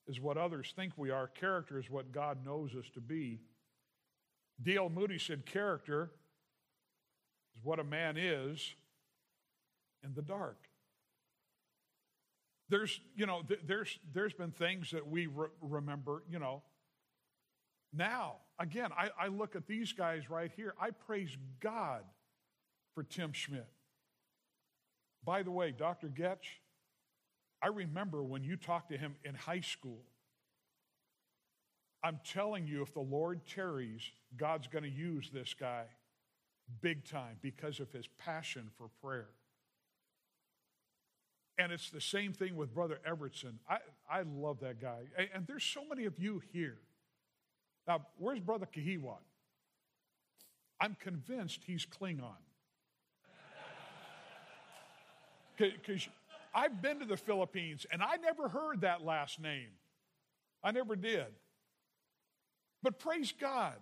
is 0.09 0.19
what 0.19 0.39
others 0.39 0.73
think 0.75 0.95
we 0.97 1.11
are, 1.11 1.27
character 1.27 1.79
is 1.79 1.91
what 1.91 2.13
God 2.13 2.45
knows 2.45 2.75
us 2.75 2.89
to 2.95 3.01
be. 3.01 3.41
D.L. 4.63 4.89
Moody 4.89 5.19
said, 5.19 5.45
character 5.45 6.11
is 7.61 7.65
what 7.65 7.79
a 7.79 7.85
man 7.85 8.17
is 8.17 8.75
in 10.03 10.15
the 10.15 10.23
dark. 10.23 10.59
There's, 12.69 13.01
you 13.17 13.27
know, 13.27 13.43
th- 13.43 13.61
there's, 13.67 13.99
there's 14.13 14.33
been 14.33 14.53
things 14.53 14.93
that 14.93 15.09
we 15.09 15.27
re- 15.27 15.49
remember, 15.61 16.23
you 16.31 16.39
know. 16.39 16.63
Now, 17.93 18.37
again, 18.61 18.91
I, 18.97 19.11
I 19.19 19.27
look 19.27 19.57
at 19.57 19.67
these 19.67 19.93
guys 19.93 20.31
right 20.31 20.51
here. 20.55 20.75
I 20.81 20.91
praise 20.91 21.37
God 21.61 22.03
for 22.95 23.03
Tim 23.03 23.33
Schmidt. 23.33 23.67
By 25.25 25.43
the 25.43 25.51
way, 25.51 25.73
Dr. 25.77 26.09
Getch, 26.09 26.61
I 27.63 27.69
remember 27.69 28.23
when 28.23 28.45
you 28.45 28.57
talked 28.57 28.91
to 28.91 28.97
him 28.97 29.17
in 29.25 29.35
high 29.35 29.61
school. 29.61 30.03
I'm 32.03 32.21
telling 32.25 32.67
you, 32.67 32.83
if 32.83 32.95
the 32.95 33.01
Lord 33.01 33.41
tarries, 33.47 34.03
God's 34.37 34.69
going 34.69 34.85
to 34.85 34.91
use 34.91 35.29
this 35.31 35.53
guy 35.53 35.85
big 36.81 37.05
time 37.05 37.37
because 37.43 37.81
of 37.81 37.91
his 37.93 38.07
passion 38.19 38.71
for 38.77 38.89
prayer. 39.03 39.29
And 41.59 41.73
it's 41.73 41.91
the 41.91 42.01
same 42.01 42.33
thing 42.33 42.57
with 42.57 42.73
Brother 42.73 42.99
Evertson. 43.07 43.55
I, 43.69 43.79
I 44.11 44.23
love 44.23 44.61
that 44.61 44.81
guy. 44.81 45.01
And 45.35 45.47
there's 45.47 45.65
so 45.65 45.83
many 45.87 46.07
of 46.07 46.19
you 46.19 46.41
here. 46.53 46.79
Now, 47.87 48.07
where's 48.17 48.41
Brother 48.41 48.67
Kahiwat? 48.67 49.19
I'm 50.81 50.97
convinced 50.99 51.61
he's 51.67 51.87
Klingon. 51.87 52.33
Because 55.59 56.09
I've 56.55 56.81
been 56.81 57.01
to 57.01 57.05
the 57.05 57.19
Philippines 57.19 57.85
and 57.93 58.03
I 58.03 58.17
never 58.17 58.49
heard 58.49 58.81
that 58.81 59.05
last 59.05 59.39
name. 59.39 59.69
I 60.65 60.71
never 60.71 60.97
did. 60.97 61.27
But 62.83 62.99
praise 62.99 63.35
God 63.39 63.77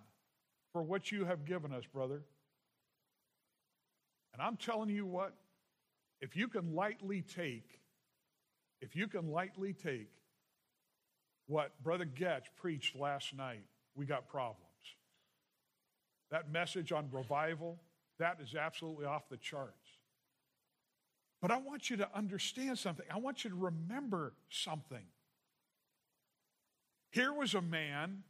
for 0.73 0.83
what 0.83 1.11
you 1.11 1.23
have 1.23 1.45
given 1.45 1.71
us, 1.71 1.85
brother. 1.85 2.21
And 4.33 4.41
I'm 4.41 4.57
telling 4.57 4.89
you 4.89 5.05
what, 5.05 5.33
if 6.21 6.35
you 6.35 6.47
can 6.47 6.75
lightly 6.75 7.21
take, 7.21 7.79
if 8.81 8.95
you 8.95 9.07
can 9.07 9.31
lightly 9.31 9.73
take 9.73 10.11
what 11.47 11.71
Brother 11.83 12.05
Getch 12.05 12.43
preached 12.55 12.95
last 12.95 13.35
night, 13.35 13.63
we 13.95 14.05
got 14.05 14.27
problems. 14.27 14.65
That 16.31 16.51
message 16.51 16.91
on 16.91 17.09
revival, 17.11 17.79
that 18.19 18.37
is 18.41 18.53
absolutely 18.55 19.05
off 19.05 19.29
the 19.29 19.37
charts. 19.37 19.73
But 21.41 21.51
I 21.51 21.57
want 21.57 21.89
you 21.89 21.97
to 21.97 22.09
understand 22.15 22.77
something. 22.77 23.05
I 23.11 23.17
want 23.17 23.43
you 23.43 23.49
to 23.49 23.55
remember 23.55 24.33
something. 24.49 25.05
Here 27.11 27.33
was 27.33 27.55
a 27.55 27.61
man 27.61 28.23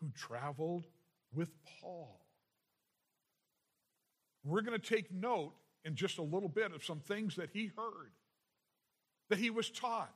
who 0.00 0.10
traveled 0.14 0.86
with 1.32 1.50
Paul. 1.80 2.25
We're 4.46 4.62
going 4.62 4.80
to 4.80 4.94
take 4.94 5.12
note 5.12 5.54
in 5.84 5.96
just 5.96 6.18
a 6.18 6.22
little 6.22 6.48
bit 6.48 6.72
of 6.72 6.84
some 6.84 7.00
things 7.00 7.34
that 7.36 7.50
he 7.52 7.66
heard, 7.76 8.12
that 9.28 9.38
he 9.38 9.50
was 9.50 9.68
taught. 9.68 10.14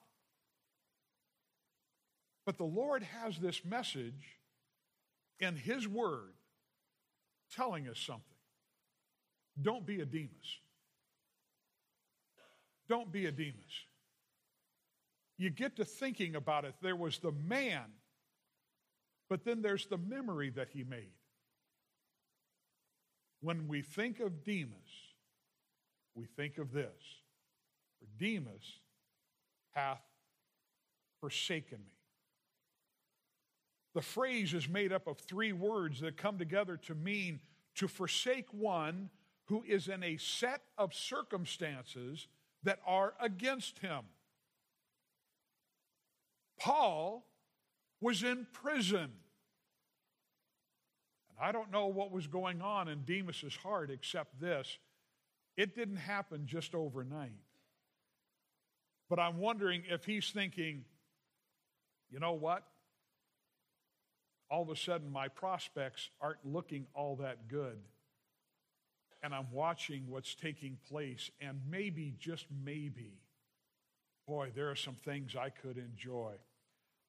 But 2.47 2.57
the 2.57 2.65
Lord 2.65 3.03
has 3.03 3.39
this 3.39 3.65
message 3.65 4.39
in 5.41 5.57
his 5.57 5.89
word 5.89 6.33
telling 7.55 7.89
us 7.89 7.99
something. 7.99 8.25
Don't 9.61 9.85
be 9.85 10.01
a 10.01 10.07
Demas. 10.07 10.59
Don't 12.89 13.11
be 13.11 13.27
a 13.27 13.33
Demas. 13.33 13.85
You 15.39 15.51
get 15.51 15.77
to 15.77 15.85
thinking 15.85 16.37
about 16.37 16.65
it. 16.65 16.75
There 16.81 16.97
was 16.97 17.19
the 17.19 17.33
man, 17.33 17.85
but 19.29 19.45
then 19.45 19.61
there's 19.61 19.87
the 19.87 19.99
memory 19.99 20.51
that 20.51 20.69
he 20.73 20.85
made. 20.85 21.13
When 23.41 23.69
we 23.69 23.83
think 23.83 24.21
of 24.21 24.45
Demas, 24.45 24.71
we 26.15 26.27
think 26.27 26.59
of 26.59 26.73
this 26.73 27.03
For 27.99 28.07
Demas 28.19 28.81
hath 29.73 30.03
forsaken 31.21 31.79
me. 31.79 32.01
The 33.95 34.03
phrase 34.03 34.55
is 34.55 34.69
made 34.69 34.93
up 34.93 35.07
of 35.07 35.19
three 35.19 35.53
words 35.53 36.01
that 36.01 36.17
come 36.17 36.39
together 36.39 36.77
to 36.87 36.95
mean 36.95 37.41
to 37.77 37.89
forsake 37.89 38.47
one 38.53 39.11
who 39.47 39.65
is 39.67 39.89
in 39.89 40.03
a 40.03 40.17
set 40.17 40.63
of 40.79 40.95
circumstances 40.95 42.29
that 42.63 42.79
are 42.87 43.15
against 43.21 43.81
him. 43.81 44.05
Paul 46.59 47.27
was 48.01 48.23
in 48.23 48.47
prison. 48.53 49.11
I 51.41 51.53
don't 51.53 51.71
know 51.71 51.87
what 51.87 52.13
was 52.13 52.27
going 52.27 52.61
on 52.61 52.89
in 52.89 53.01
Demas's 53.01 53.57
heart 53.57 53.91
except 53.91 54.41
this 54.41 54.79
it 55.57 55.75
didn't 55.75 55.97
happen 55.97 56.47
just 56.47 56.75
overnight. 56.75 57.33
But 59.09 59.19
I'm 59.19 59.39
wondering 59.39 59.83
if 59.89 60.05
he's 60.05 60.31
thinking, 60.31 60.85
you 62.11 62.21
know 62.21 62.33
what? 62.33 62.63
All 64.51 64.63
of 64.63 64.71
a 64.71 64.77
sudden, 64.77 65.11
my 65.11 65.29
prospects 65.29 66.11
aren't 66.21 66.45
looking 66.45 66.87
all 66.95 67.17
that 67.17 67.49
good 67.49 67.79
and 69.23 69.35
I'm 69.35 69.49
watching 69.53 70.05
what's 70.09 70.35
taking 70.35 70.79
place, 70.89 71.31
and 71.41 71.61
maybe, 71.69 72.15
just 72.19 72.47
maybe, 72.65 73.19
boy, 74.27 74.51
there 74.55 74.71
are 74.71 74.77
some 74.77 74.95
things 74.95 75.37
I 75.37 75.51
could 75.51 75.77
enjoy. 75.77 76.33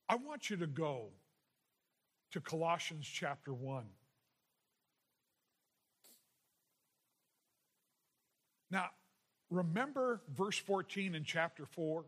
I 0.10 0.16
want 0.16 0.50
you 0.50 0.58
to 0.58 0.68
go 0.68 1.08
to 2.32 2.42
Colossians 2.42 3.08
chapter 3.08 3.54
1. 3.54 3.86
Now, 8.72 8.88
remember 9.50 10.22
verse 10.36 10.58
14 10.58 11.14
in 11.14 11.24
chapter 11.24 11.66
4? 11.66 12.06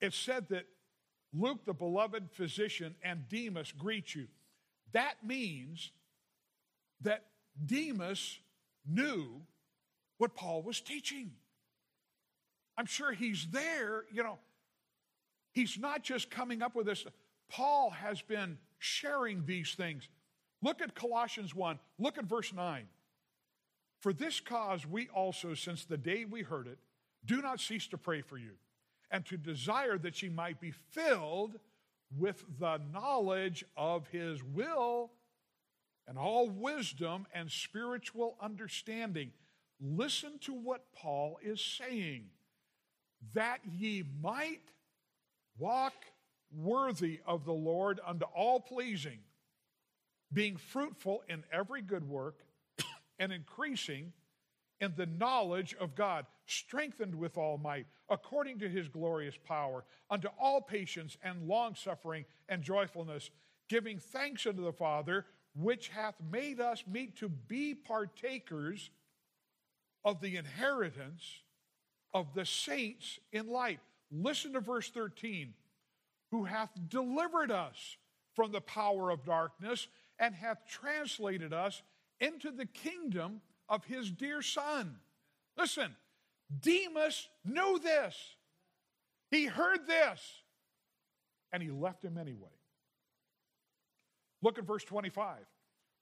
It 0.00 0.12
said 0.12 0.48
that 0.48 0.66
Luke, 1.32 1.64
the 1.64 1.72
beloved 1.72 2.30
physician, 2.32 2.94
and 3.02 3.28
Demas 3.28 3.72
greet 3.72 4.14
you. 4.14 4.26
That 4.92 5.14
means 5.24 5.90
that 7.00 7.24
Demas 7.64 8.38
knew 8.86 9.40
what 10.18 10.34
Paul 10.34 10.62
was 10.62 10.80
teaching. 10.80 11.32
I'm 12.76 12.86
sure 12.86 13.12
he's 13.12 13.46
there, 13.52 14.04
you 14.12 14.22
know. 14.22 14.38
He's 15.52 15.78
not 15.78 16.02
just 16.02 16.30
coming 16.30 16.62
up 16.62 16.74
with 16.74 16.86
this. 16.86 17.06
Paul 17.48 17.90
has 17.90 18.20
been 18.22 18.58
sharing 18.78 19.44
these 19.46 19.74
things. 19.74 20.08
Look 20.62 20.82
at 20.82 20.94
Colossians 20.94 21.54
1, 21.54 21.78
look 21.98 22.18
at 22.18 22.24
verse 22.24 22.52
9. 22.52 22.86
For 24.04 24.12
this 24.12 24.38
cause 24.38 24.86
we 24.86 25.08
also, 25.08 25.54
since 25.54 25.86
the 25.86 25.96
day 25.96 26.26
we 26.26 26.42
heard 26.42 26.66
it, 26.66 26.76
do 27.24 27.40
not 27.40 27.58
cease 27.58 27.86
to 27.86 27.96
pray 27.96 28.20
for 28.20 28.36
you, 28.36 28.50
and 29.10 29.24
to 29.24 29.38
desire 29.38 29.96
that 29.96 30.22
ye 30.22 30.28
might 30.28 30.60
be 30.60 30.72
filled 30.72 31.58
with 32.14 32.44
the 32.60 32.82
knowledge 32.92 33.64
of 33.78 34.06
his 34.08 34.44
will 34.44 35.10
and 36.06 36.18
all 36.18 36.50
wisdom 36.50 37.26
and 37.32 37.50
spiritual 37.50 38.36
understanding. 38.42 39.30
Listen 39.80 40.38
to 40.40 40.52
what 40.52 40.92
Paul 40.92 41.38
is 41.42 41.62
saying 41.62 42.26
that 43.32 43.60
ye 43.64 44.04
might 44.20 44.70
walk 45.58 45.94
worthy 46.54 47.20
of 47.26 47.46
the 47.46 47.54
Lord 47.54 48.00
unto 48.06 48.26
all 48.26 48.60
pleasing, 48.60 49.20
being 50.30 50.58
fruitful 50.58 51.22
in 51.26 51.42
every 51.50 51.80
good 51.80 52.06
work 52.06 52.43
and 53.18 53.32
increasing 53.32 54.12
in 54.80 54.92
the 54.96 55.06
knowledge 55.06 55.74
of 55.80 55.94
God, 55.94 56.26
strengthened 56.46 57.14
with 57.14 57.38
all 57.38 57.58
might, 57.58 57.86
according 58.10 58.58
to 58.58 58.68
his 58.68 58.88
glorious 58.88 59.36
power, 59.44 59.84
unto 60.10 60.28
all 60.38 60.60
patience 60.60 61.16
and 61.22 61.46
long 61.46 61.74
suffering 61.74 62.24
and 62.48 62.62
joyfulness, 62.62 63.30
giving 63.68 63.98
thanks 63.98 64.46
unto 64.46 64.62
the 64.62 64.72
Father 64.72 65.26
which 65.56 65.88
hath 65.88 66.16
made 66.30 66.60
us 66.60 66.82
meet 66.90 67.16
to 67.16 67.28
be 67.28 67.74
partakers 67.74 68.90
of 70.04 70.20
the 70.20 70.36
inheritance 70.36 71.22
of 72.12 72.34
the 72.34 72.44
saints 72.44 73.18
in 73.32 73.48
light. 73.48 73.80
Listen 74.10 74.52
to 74.52 74.60
verse 74.60 74.90
13 74.90 75.54
who 76.30 76.44
hath 76.44 76.70
delivered 76.88 77.52
us 77.52 77.96
from 78.34 78.50
the 78.50 78.60
power 78.60 79.10
of 79.10 79.24
darkness 79.24 79.86
and 80.18 80.34
hath 80.34 80.58
translated 80.68 81.52
us 81.52 81.80
into 82.20 82.50
the 82.50 82.66
kingdom 82.66 83.40
of 83.68 83.84
his 83.84 84.10
dear 84.10 84.42
Son. 84.42 84.96
Listen, 85.56 85.94
Demas 86.60 87.28
knew 87.44 87.78
this. 87.82 88.16
He 89.30 89.46
heard 89.46 89.86
this, 89.86 90.20
and 91.52 91.62
he 91.62 91.70
left 91.70 92.04
him 92.04 92.18
anyway. 92.18 92.50
Look 94.42 94.58
at 94.58 94.64
verse 94.64 94.84
25. 94.84 95.38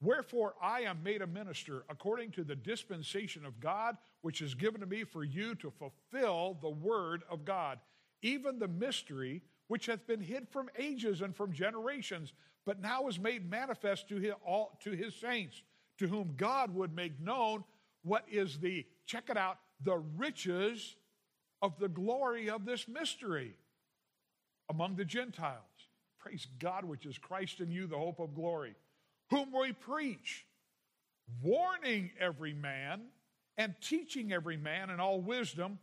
Wherefore 0.01 0.53
I 0.61 0.81
am 0.81 1.01
made 1.01 1.21
a 1.21 1.27
minister 1.27 1.85
according 1.89 2.31
to 2.31 2.43
the 2.43 2.57
dispensation 2.57 3.45
of 3.45 3.61
God, 3.61 3.95
which 4.21 4.41
is 4.41 4.53
given 4.53 4.81
to 4.81 4.87
me 4.87 5.05
for 5.05 5.23
you 5.23 5.55
to 5.55 5.71
fulfill 5.71 6.57
the 6.61 6.69
word 6.69 7.23
of 7.29 7.45
God, 7.45 7.79
even 8.21 8.59
the 8.59 8.67
mystery 8.67 9.41
which 9.67 9.85
hath 9.85 10.05
been 10.05 10.19
hid 10.19 10.49
from 10.49 10.69
ages 10.77 11.21
and 11.21 11.33
from 11.33 11.53
generations, 11.53 12.33
but 12.65 12.81
now 12.81 13.07
is 13.07 13.17
made 13.17 13.49
manifest 13.49 14.09
to 14.09 14.17
his, 14.17 14.33
all, 14.45 14.77
to 14.83 14.91
his 14.91 15.15
saints, 15.15 15.63
to 16.03 16.09
whom 16.09 16.33
God 16.35 16.75
would 16.75 16.93
make 16.93 17.17
known 17.21 17.63
what 18.03 18.25
is 18.29 18.59
the, 18.59 18.85
check 19.05 19.29
it 19.29 19.37
out, 19.37 19.57
the 19.81 20.03
riches 20.17 20.97
of 21.61 21.79
the 21.79 21.87
glory 21.87 22.49
of 22.49 22.65
this 22.65 22.89
mystery 22.89 23.53
among 24.69 24.97
the 24.97 25.05
Gentiles. 25.05 25.63
Praise 26.19 26.45
God, 26.59 26.83
which 26.83 27.05
is 27.05 27.17
Christ 27.17 27.61
in 27.61 27.71
you, 27.71 27.87
the 27.87 27.97
hope 27.97 28.19
of 28.19 28.35
glory, 28.35 28.75
whom 29.29 29.53
we 29.57 29.71
preach, 29.71 30.45
warning 31.41 32.11
every 32.19 32.53
man 32.53 33.03
and 33.57 33.73
teaching 33.81 34.33
every 34.33 34.57
man 34.57 34.89
in 34.89 34.99
all 34.99 35.21
wisdom, 35.21 35.79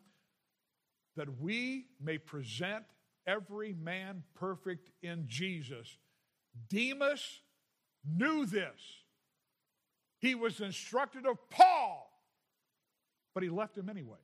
that 1.17 1.41
we 1.41 1.87
may 1.99 2.19
present 2.19 2.85
every 3.27 3.73
man 3.73 4.23
perfect 4.35 4.91
in 5.03 5.25
Jesus. 5.29 5.97
Demas 6.69 7.41
knew 8.05 8.45
this. 8.45 9.00
He 10.21 10.35
was 10.35 10.61
instructed 10.61 11.27
of 11.27 11.37
Paul, 11.51 12.11
but 13.35 13.43
he 13.43 13.49
left 13.49 13.77
him 13.77 13.89
anyway. 13.89 14.19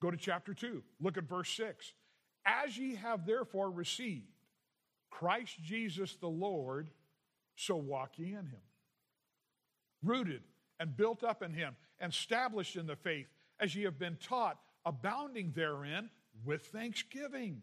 Go 0.00 0.10
to 0.10 0.16
chapter 0.16 0.54
2, 0.54 0.82
look 1.00 1.16
at 1.16 1.24
verse 1.24 1.50
6. 1.50 1.92
As 2.46 2.78
ye 2.78 2.94
have 2.96 3.26
therefore 3.26 3.70
received 3.70 4.26
Christ 5.10 5.56
Jesus 5.62 6.16
the 6.16 6.28
Lord, 6.28 6.90
so 7.56 7.76
walk 7.76 8.18
ye 8.18 8.26
in 8.26 8.46
him. 8.46 8.62
Rooted 10.02 10.42
and 10.78 10.96
built 10.96 11.24
up 11.24 11.42
in 11.42 11.52
him, 11.52 11.76
and 12.00 12.12
established 12.12 12.76
in 12.76 12.86
the 12.86 12.96
faith, 12.96 13.28
as 13.60 13.74
ye 13.74 13.84
have 13.84 13.98
been 13.98 14.18
taught, 14.20 14.58
abounding 14.84 15.52
therein 15.54 16.10
with 16.44 16.66
thanksgiving. 16.66 17.62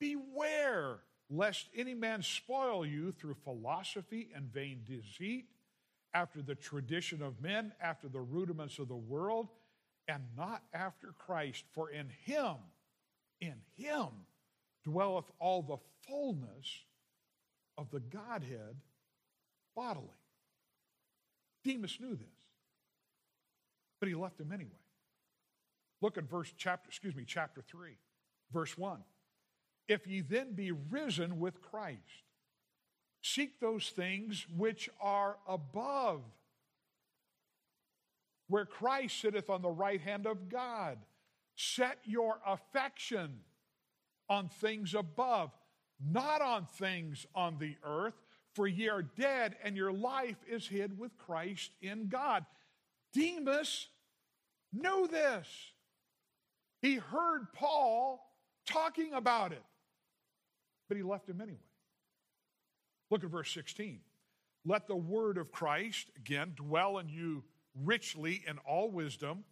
Beware 0.00 1.00
lest 1.30 1.68
any 1.76 1.94
man 1.94 2.22
spoil 2.22 2.84
you 2.84 3.12
through 3.12 3.36
philosophy 3.44 4.30
and 4.34 4.52
vain 4.52 4.80
deceit, 4.86 5.46
after 6.14 6.40
the 6.40 6.54
tradition 6.54 7.20
of 7.20 7.42
men, 7.42 7.72
after 7.80 8.08
the 8.08 8.20
rudiments 8.20 8.78
of 8.78 8.88
the 8.88 8.94
world, 8.94 9.48
and 10.08 10.22
not 10.36 10.62
after 10.72 11.08
Christ. 11.18 11.64
For 11.72 11.90
in 11.90 12.08
him, 12.24 12.54
in 13.40 13.56
him 13.76 14.08
dwelleth 14.84 15.30
all 15.40 15.62
the 15.62 15.78
fullness 16.06 16.84
of 17.76 17.90
the 17.90 18.00
Godhead 18.00 18.76
bodily. 19.74 20.08
Demas 21.64 21.98
knew 22.00 22.14
this, 22.14 22.28
but 23.98 24.08
he 24.08 24.14
left 24.14 24.38
him 24.38 24.52
anyway. 24.52 24.70
Look 26.00 26.18
at 26.18 26.24
verse 26.24 26.52
chapter, 26.56 26.88
excuse 26.88 27.16
me, 27.16 27.24
chapter 27.26 27.62
3, 27.62 27.96
verse 28.52 28.76
1. 28.76 29.02
If 29.88 30.06
ye 30.06 30.20
then 30.20 30.52
be 30.52 30.70
risen 30.70 31.38
with 31.38 31.60
Christ, 31.62 31.98
seek 33.24 33.58
those 33.58 33.88
things 33.88 34.46
which 34.54 34.90
are 35.00 35.38
above, 35.48 36.20
where 38.48 38.66
Christ 38.66 39.18
sitteth 39.18 39.48
on 39.48 39.62
the 39.62 39.70
right 39.70 40.00
hand 40.00 40.26
of 40.26 40.50
God. 40.50 40.98
Set 41.56 41.98
your 42.04 42.38
affection 42.46 43.40
on 44.28 44.48
things 44.48 44.94
above, 44.94 45.50
not 46.04 46.42
on 46.42 46.66
things 46.66 47.24
on 47.34 47.56
the 47.58 47.76
earth, 47.82 48.20
for 48.52 48.66
ye 48.66 48.90
are 48.90 49.02
dead, 49.02 49.56
and 49.64 49.74
your 49.74 49.92
life 49.92 50.36
is 50.46 50.66
hid 50.66 50.98
with 50.98 51.16
Christ 51.16 51.70
in 51.80 52.08
God. 52.08 52.44
Demas 53.14 53.88
knew 54.70 55.08
this. 55.10 55.48
He 56.82 56.96
heard 56.96 57.46
Paul 57.54 58.20
talking 58.66 59.14
about 59.14 59.52
it, 59.52 59.62
but 60.88 60.98
he 60.98 61.02
left 61.02 61.26
him 61.26 61.40
anyway. 61.40 61.58
Look 63.14 63.22
at 63.22 63.30
verse 63.30 63.52
16. 63.52 64.00
Let 64.66 64.88
the 64.88 64.96
word 64.96 65.38
of 65.38 65.52
Christ, 65.52 66.08
again, 66.16 66.52
dwell 66.56 66.98
in 66.98 67.08
you 67.08 67.44
richly 67.84 68.42
in 68.44 68.58
all 68.66 68.90
wisdom, 68.90 69.44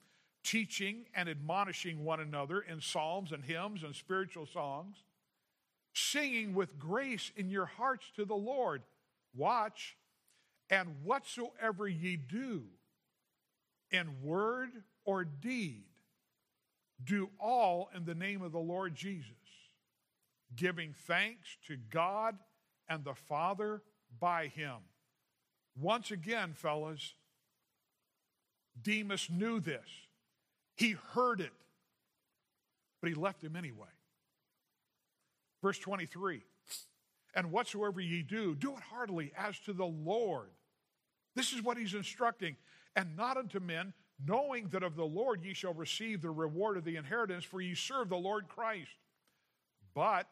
teaching 0.43 1.05
and 1.15 1.29
admonishing 1.29 2.03
one 2.03 2.19
another 2.19 2.63
in 2.63 2.81
psalms 2.81 3.31
and 3.31 3.45
hymns 3.45 3.85
and 3.85 3.95
spiritual 3.95 4.47
songs, 4.47 4.97
singing 5.95 6.55
with 6.55 6.77
grace 6.77 7.31
in 7.37 7.51
your 7.51 7.67
hearts 7.67 8.11
to 8.17 8.25
the 8.25 8.35
Lord. 8.35 8.83
Watch, 9.33 9.97
and 10.69 10.97
whatsoever 11.05 11.87
ye 11.87 12.17
do, 12.17 12.65
in 13.93 14.25
word 14.25 14.71
or 15.05 15.25
deed, 15.25 15.85
do 17.05 17.31
all 17.39 17.91
in 17.95 18.07
the 18.07 18.17
name 18.17 18.43
of 18.43 18.51
the 18.51 18.59
Lord 18.59 18.97
Jesus, 18.97 19.31
giving 20.57 20.97
thanks 21.07 21.59
to 21.69 21.77
God 21.77 22.35
and 22.93 23.05
the 23.05 23.15
Father 23.15 23.83
by 24.21 24.49
him. 24.49 24.77
Once 25.81 26.11
again, 26.11 26.53
fellas, 26.55 27.15
Demas 28.81 29.29
knew 29.31 29.61
this. 29.61 29.87
He 30.77 30.97
heard 31.15 31.41
it, 31.41 31.53
but 33.01 33.09
he 33.09 33.15
left 33.15 33.43
him 33.43 33.57
anyway. 33.57 33.89
Verse 35.63 35.79
23 35.79 36.43
And 37.35 37.51
whatsoever 37.51 38.01
ye 38.01 38.23
do, 38.23 38.55
do 38.55 38.73
it 38.73 38.83
heartily 38.91 39.33
as 39.37 39.59
to 39.61 39.73
the 39.73 39.87
Lord. 39.87 40.51
This 41.35 41.53
is 41.53 41.63
what 41.63 41.79
he's 41.79 41.95
instructing, 41.95 42.57
and 42.95 43.17
not 43.17 43.39
unto 43.39 43.59
men, 43.59 43.95
knowing 44.27 44.69
that 44.69 44.83
of 44.83 44.97
the 44.97 45.05
Lord 45.05 45.43
ye 45.43 45.55
shall 45.55 45.73
receive 45.73 46.21
the 46.21 46.31
reward 46.31 46.77
of 46.77 46.85
the 46.85 46.97
inheritance, 46.97 47.45
for 47.45 47.63
ye 47.63 47.75
serve 47.75 48.11
the 48.11 48.17
Lord 48.17 48.49
Christ. 48.49 48.91
But 49.95 50.27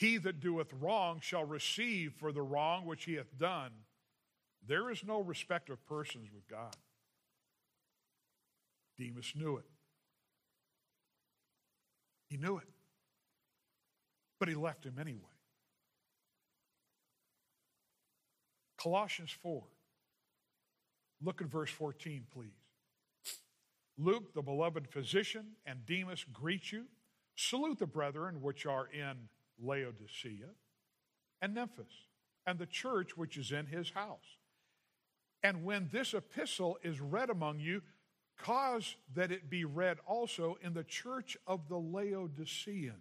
he 0.00 0.16
that 0.16 0.40
doeth 0.40 0.72
wrong 0.80 1.20
shall 1.20 1.44
receive 1.44 2.14
for 2.18 2.32
the 2.32 2.40
wrong 2.40 2.86
which 2.86 3.04
he 3.04 3.16
hath 3.16 3.38
done. 3.38 3.70
There 4.66 4.90
is 4.90 5.04
no 5.04 5.20
respect 5.20 5.68
of 5.68 5.84
persons 5.86 6.30
with 6.34 6.48
God. 6.48 6.74
Demas 8.98 9.34
knew 9.36 9.58
it. 9.58 9.66
He 12.30 12.38
knew 12.38 12.56
it. 12.56 12.68
But 14.38 14.48
he 14.48 14.54
left 14.54 14.86
him 14.86 14.94
anyway. 14.98 15.20
Colossians 18.78 19.36
4. 19.42 19.62
Look 21.22 21.42
at 21.42 21.48
verse 21.48 21.70
14, 21.70 22.24
please. 22.32 22.48
Luke, 23.98 24.32
the 24.32 24.40
beloved 24.40 24.88
physician, 24.88 25.56
and 25.66 25.84
Demas 25.84 26.24
greet 26.32 26.72
you. 26.72 26.86
Salute 27.36 27.78
the 27.78 27.86
brethren 27.86 28.40
which 28.40 28.64
are 28.64 28.88
in 28.90 29.28
Laodicea 29.62 30.50
and 31.40 31.56
Nymphas, 31.56 32.06
and 32.46 32.58
the 32.58 32.66
church 32.66 33.16
which 33.16 33.36
is 33.36 33.52
in 33.52 33.66
his 33.66 33.90
house. 33.90 34.38
And 35.42 35.64
when 35.64 35.88
this 35.90 36.14
epistle 36.14 36.78
is 36.82 37.00
read 37.00 37.30
among 37.30 37.60
you, 37.60 37.82
cause 38.36 38.96
that 39.14 39.32
it 39.32 39.50
be 39.50 39.64
read 39.64 39.98
also 40.06 40.56
in 40.62 40.74
the 40.74 40.84
church 40.84 41.36
of 41.46 41.68
the 41.68 41.78
Laodiceans, 41.78 42.94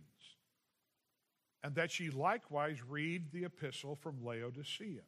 and 1.63 1.75
that 1.75 1.99
ye 1.99 2.09
likewise 2.09 2.77
read 2.87 3.31
the 3.31 3.43
epistle 3.43 3.95
from 3.95 4.23
Laodicea. 4.23 5.01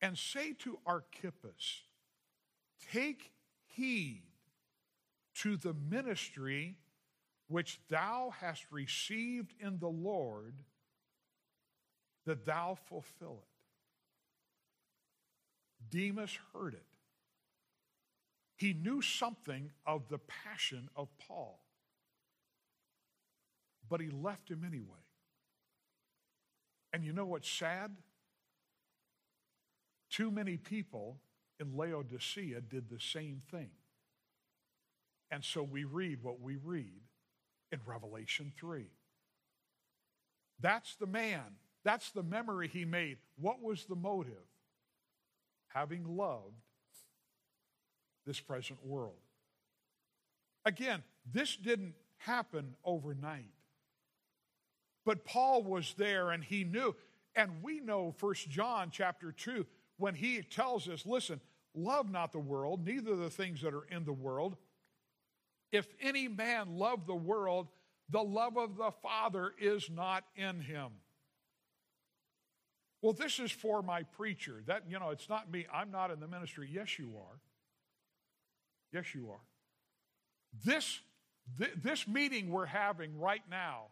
And 0.00 0.18
say 0.18 0.52
to 0.60 0.78
Archippus, 0.84 1.82
Take 2.92 3.32
heed 3.64 4.24
to 5.36 5.56
the 5.56 5.74
ministry 5.74 6.76
which 7.48 7.80
thou 7.88 8.32
hast 8.40 8.64
received 8.70 9.54
in 9.60 9.78
the 9.78 9.88
Lord, 9.88 10.54
that 12.24 12.44
thou 12.44 12.76
fulfill 12.88 13.42
it. 13.42 13.48
Demas 15.88 16.36
heard 16.52 16.74
it. 16.74 16.86
He 18.56 18.72
knew 18.72 19.02
something 19.02 19.70
of 19.86 20.08
the 20.08 20.18
passion 20.18 20.88
of 20.96 21.08
Paul, 21.28 21.60
but 23.88 24.00
he 24.00 24.08
left 24.08 24.50
him 24.50 24.64
anyway. 24.66 25.04
And 26.92 27.04
you 27.04 27.12
know 27.12 27.26
what's 27.26 27.48
sad? 27.48 27.94
too 30.16 30.30
many 30.30 30.56
people 30.56 31.18
in 31.60 31.76
Laodicea 31.76 32.60
did 32.62 32.88
the 32.88 32.98
same 32.98 33.42
thing. 33.50 33.68
And 35.30 35.44
so 35.44 35.62
we 35.62 35.84
read 35.84 36.22
what 36.22 36.40
we 36.40 36.56
read 36.56 37.02
in 37.76 37.90
Revelation 37.90 38.52
3. 38.58 38.86
That's 40.60 40.96
the 40.96 41.06
man. 41.06 41.42
That's 41.84 42.10
the 42.10 42.22
memory 42.22 42.68
he 42.68 42.84
made. 42.84 43.18
What 43.38 43.62
was 43.62 43.84
the 43.84 43.94
motive? 43.94 44.32
Having 45.68 46.16
loved 46.16 46.54
this 48.26 48.40
present 48.40 48.84
world. 48.84 49.14
Again, 50.64 51.02
this 51.30 51.56
didn't 51.56 51.94
happen 52.18 52.74
overnight. 52.84 53.52
But 55.04 55.24
Paul 55.24 55.62
was 55.62 55.94
there 55.96 56.30
and 56.30 56.42
he 56.42 56.64
knew. 56.64 56.96
And 57.36 57.62
we 57.62 57.80
know 57.80 58.14
First 58.16 58.48
John 58.48 58.88
chapter 58.90 59.30
2 59.30 59.66
when 59.98 60.14
he 60.14 60.42
tells 60.42 60.88
us, 60.88 61.06
listen, 61.06 61.40
love 61.74 62.10
not 62.10 62.32
the 62.32 62.38
world, 62.38 62.84
neither 62.84 63.14
the 63.14 63.30
things 63.30 63.60
that 63.60 63.74
are 63.74 63.86
in 63.90 64.04
the 64.04 64.12
world. 64.12 64.56
If 65.76 65.86
any 66.00 66.26
man 66.26 66.78
love 66.78 67.06
the 67.06 67.14
world, 67.14 67.68
the 68.08 68.22
love 68.22 68.56
of 68.56 68.76
the 68.76 68.92
Father 69.02 69.52
is 69.60 69.90
not 69.90 70.24
in 70.34 70.60
him. 70.60 70.88
Well, 73.02 73.12
this 73.12 73.38
is 73.38 73.52
for 73.52 73.82
my 73.82 74.04
preacher. 74.04 74.62
That, 74.66 74.84
you 74.88 74.98
know, 74.98 75.10
it's 75.10 75.28
not 75.28 75.50
me. 75.50 75.66
I'm 75.72 75.90
not 75.90 76.10
in 76.10 76.18
the 76.18 76.26
ministry. 76.26 76.68
Yes, 76.72 76.98
you 76.98 77.12
are. 77.16 77.40
Yes, 78.92 79.14
you 79.14 79.28
are. 79.30 79.44
This, 80.64 81.00
th- 81.58 81.74
this 81.76 82.08
meeting 82.08 82.50
we're 82.50 82.66
having 82.66 83.18
right 83.18 83.42
now 83.50 83.88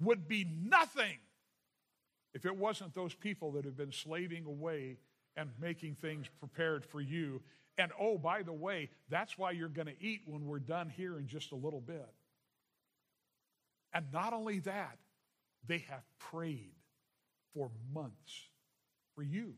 would 0.00 0.28
be 0.28 0.46
nothing 0.62 1.18
if 2.34 2.46
it 2.46 2.56
wasn't 2.56 2.94
those 2.94 3.14
people 3.14 3.50
that 3.52 3.64
have 3.64 3.76
been 3.76 3.92
slaving 3.92 4.44
away 4.46 4.98
and 5.36 5.50
making 5.60 5.96
things 5.96 6.26
prepared 6.38 6.84
for 6.84 7.00
you. 7.00 7.42
And 7.78 7.92
oh, 8.00 8.16
by 8.16 8.42
the 8.42 8.52
way, 8.52 8.90
that's 9.08 9.36
why 9.36 9.50
you're 9.50 9.68
going 9.68 9.88
to 9.88 10.02
eat 10.02 10.22
when 10.26 10.46
we're 10.46 10.58
done 10.58 10.88
here 10.88 11.18
in 11.18 11.26
just 11.26 11.52
a 11.52 11.56
little 11.56 11.80
bit. 11.80 12.08
And 13.92 14.06
not 14.12 14.32
only 14.32 14.60
that, 14.60 14.98
they 15.66 15.78
have 15.88 16.02
prayed 16.18 16.74
for 17.54 17.70
months 17.92 18.48
for 19.14 19.22
you 19.22 19.54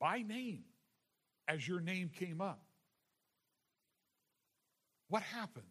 by 0.00 0.22
name 0.22 0.64
as 1.46 1.66
your 1.66 1.80
name 1.80 2.10
came 2.10 2.40
up. 2.40 2.62
What 5.08 5.22
happens 5.22 5.64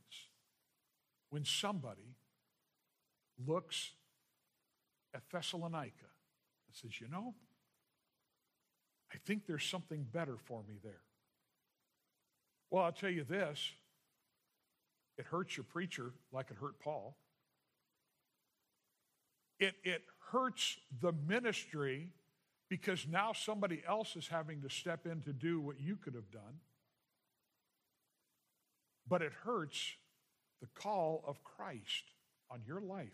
when 1.29 1.45
somebody 1.45 2.15
looks 3.45 3.91
at 5.13 5.21
Thessalonica 5.31 5.91
and 6.67 6.75
says, 6.75 6.99
You 6.99 7.07
know, 7.07 7.35
I 9.13 9.17
think 9.25 9.45
there's 9.45 9.65
something 9.65 10.05
better 10.11 10.37
for 10.45 10.63
me 10.67 10.79
there? 10.83 11.01
Well, 12.69 12.83
I'll 12.83 12.91
tell 12.91 13.09
you 13.09 13.23
this 13.23 13.71
it 15.17 15.25
hurts 15.25 15.57
your 15.57 15.63
preacher 15.63 16.13
like 16.31 16.51
it 16.51 16.57
hurt 16.57 16.79
Paul. 16.79 17.17
It, 19.59 19.75
it 19.83 20.03
hurts 20.31 20.77
the 21.01 21.11
ministry 21.11 22.09
because 22.69 23.07
now 23.09 23.33
somebody 23.33 23.81
else 23.87 24.15
is 24.15 24.27
having 24.27 24.61
to 24.61 24.69
step 24.69 25.07
in 25.07 25.21
to 25.21 25.33
do 25.33 25.59
what 25.59 25.79
you 25.79 25.95
could 25.95 26.13
have 26.13 26.29
done. 26.29 26.59
But 29.07 29.21
it 29.21 29.31
hurts 29.43 29.93
the 30.61 30.67
call 30.75 31.23
of 31.25 31.43
Christ 31.43 32.03
on 32.51 32.61
your 32.67 32.81
life. 32.81 33.07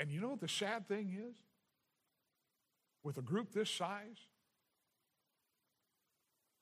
And 0.00 0.10
you 0.10 0.20
know 0.20 0.28
what 0.28 0.40
the 0.40 0.48
sad 0.48 0.88
thing 0.88 1.16
is? 1.30 1.36
With 3.02 3.18
a 3.18 3.22
group 3.22 3.52
this 3.52 3.70
size, 3.70 4.16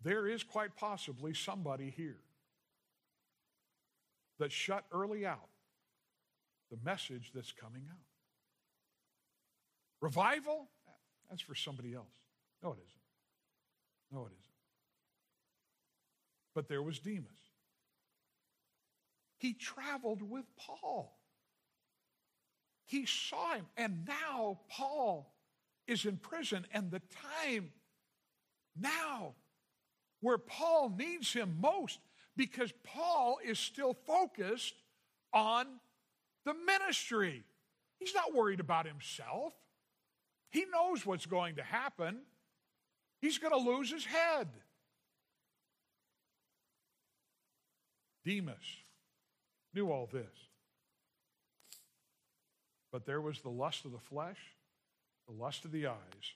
there 0.02 0.26
is 0.26 0.42
quite 0.42 0.76
possibly 0.76 1.34
somebody 1.34 1.92
here 1.96 2.20
that 4.38 4.52
shut 4.52 4.84
early 4.92 5.26
out 5.26 5.48
the 6.70 6.78
message 6.84 7.30
that's 7.34 7.52
coming 7.52 7.82
out. 7.90 7.96
Revival? 10.00 10.68
That's 11.28 11.42
for 11.42 11.54
somebody 11.54 11.94
else. 11.94 12.06
No, 12.62 12.72
it 12.72 12.78
isn't. 12.78 12.98
No, 14.12 14.26
it 14.26 14.32
isn't. 14.32 14.44
But 16.54 16.68
there 16.68 16.82
was 16.82 16.98
Demas. 16.98 17.26
He 19.38 19.54
traveled 19.54 20.22
with 20.22 20.44
Paul. 20.56 21.16
He 22.87 23.06
saw 23.06 23.54
him, 23.54 23.66
and 23.76 24.08
now 24.08 24.61
Paul 24.70 25.32
is 25.87 26.04
in 26.04 26.16
prison, 26.16 26.66
and 26.72 26.90
the 26.90 27.02
time 27.44 27.70
now 28.76 29.34
where 30.20 30.38
Paul 30.38 30.94
needs 30.96 31.33
him 31.33 31.59
most 31.61 31.98
because 32.37 32.72
Paul 32.85 33.38
is 33.44 33.59
still 33.59 33.94
focused 34.07 34.74
on 35.33 35.66
the 36.44 36.54
ministry. 36.54 37.44
He's 37.98 38.14
not 38.14 38.35
worried 38.35 38.61
about 38.61 38.87
himself. 38.87 39.52
He 40.50 40.64
knows 40.72 41.04
what's 41.04 41.26
going 41.26 41.57
to 41.57 41.62
happen. 41.62 42.20
He's 43.20 43.38
going 43.38 43.52
to 43.52 43.70
lose 43.70 43.90
his 43.90 44.04
head. 44.04 44.48
Demas 48.24 48.57
knew 49.74 49.90
all 49.90 50.09
this. 50.11 50.26
But 52.92 53.04
there 53.04 53.20
was 53.20 53.40
the 53.40 53.50
lust 53.50 53.85
of 53.85 53.92
the 53.92 53.98
flesh, 53.98 54.38
the 55.28 55.35
lust 55.35 55.64
of 55.64 55.72
the 55.72 55.88
eyes, 55.88 56.35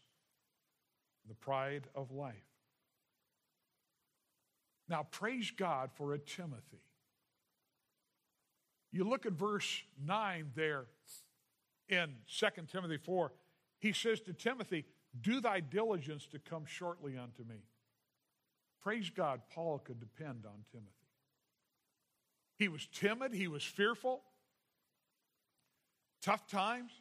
the 1.29 1.35
pride 1.35 1.85
of 1.95 2.11
life. 2.11 2.52
Now, 4.93 5.07
praise 5.11 5.51
God 5.51 5.89
for 5.95 6.13
a 6.13 6.19
Timothy. 6.19 6.83
You 8.93 9.05
look 9.05 9.25
at 9.25 9.33
verse 9.33 9.83
9 10.05 10.51
there 10.55 10.85
in 11.89 12.11
2 12.39 12.47
Timothy 12.71 12.99
4. 12.99 13.33
He 13.79 13.95
says 13.95 14.21
to 14.21 14.35
Timothy, 14.35 14.85
Do 15.19 15.41
thy 15.41 15.61
diligence 15.61 16.27
to 16.27 16.39
come 16.39 16.67
shortly 16.67 17.17
unto 17.17 17.43
me. 17.43 17.65
Praise 18.83 19.09
God, 19.09 19.41
Paul 19.55 19.79
could 19.79 19.99
depend 19.99 20.45
on 20.45 20.67
Timothy. 20.71 20.93
He 22.59 22.69
was 22.69 22.87
timid, 22.93 23.33
he 23.33 23.49
was 23.49 23.65
fearful, 23.65 24.21
tough 26.21 26.47
times. 26.47 26.93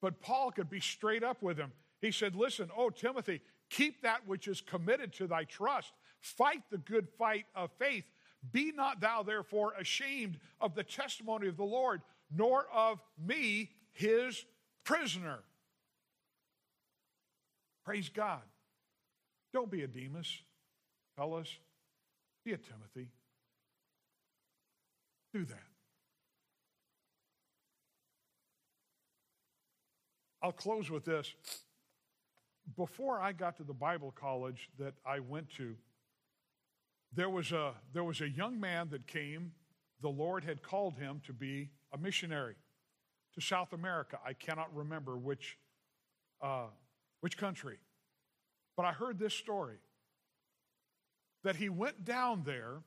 But 0.00 0.22
Paul 0.22 0.50
could 0.52 0.70
be 0.70 0.80
straight 0.80 1.22
up 1.22 1.42
with 1.42 1.58
him. 1.58 1.72
He 2.00 2.10
said, 2.10 2.34
Listen, 2.34 2.70
oh, 2.74 2.88
Timothy, 2.88 3.42
keep 3.68 4.00
that 4.00 4.26
which 4.26 4.48
is 4.48 4.62
committed 4.62 5.12
to 5.14 5.26
thy 5.26 5.44
trust. 5.44 5.92
Fight 6.20 6.62
the 6.70 6.78
good 6.78 7.08
fight 7.18 7.46
of 7.54 7.70
faith. 7.78 8.04
Be 8.52 8.72
not 8.72 9.00
thou 9.00 9.22
therefore 9.22 9.74
ashamed 9.78 10.38
of 10.60 10.74
the 10.74 10.84
testimony 10.84 11.48
of 11.48 11.56
the 11.56 11.64
Lord, 11.64 12.02
nor 12.34 12.66
of 12.72 13.00
me, 13.24 13.70
his 13.92 14.44
prisoner. 14.84 15.40
Praise 17.84 18.08
God. 18.08 18.42
Don't 19.52 19.70
be 19.70 19.82
a 19.82 19.86
Demas, 19.86 20.42
fellas. 21.16 21.48
Be 22.44 22.52
a 22.52 22.58
Timothy. 22.58 23.08
Do 25.32 25.44
that. 25.44 25.58
I'll 30.42 30.52
close 30.52 30.90
with 30.90 31.04
this. 31.04 31.34
Before 32.76 33.18
I 33.20 33.32
got 33.32 33.56
to 33.56 33.64
the 33.64 33.72
Bible 33.72 34.12
college 34.14 34.68
that 34.78 34.94
I 35.04 35.20
went 35.20 35.50
to, 35.56 35.74
there 37.12 37.30
was 37.30 37.52
a, 37.52 37.74
there 37.92 38.04
was 38.04 38.20
a 38.20 38.28
young 38.28 38.60
man 38.60 38.88
that 38.90 39.06
came. 39.06 39.52
The 40.00 40.08
Lord 40.08 40.44
had 40.44 40.62
called 40.62 40.94
him 40.94 41.20
to 41.26 41.32
be 41.32 41.70
a 41.92 41.98
missionary 41.98 42.54
to 43.34 43.40
South 43.40 43.72
America. 43.72 44.18
I 44.24 44.32
cannot 44.32 44.74
remember 44.74 45.16
which, 45.16 45.58
uh, 46.42 46.66
which 47.20 47.36
country. 47.36 47.78
But 48.76 48.84
I 48.84 48.92
heard 48.92 49.18
this 49.18 49.34
story 49.34 49.78
that 51.44 51.56
he 51.56 51.68
went 51.68 52.04
down 52.04 52.42
there 52.44 52.82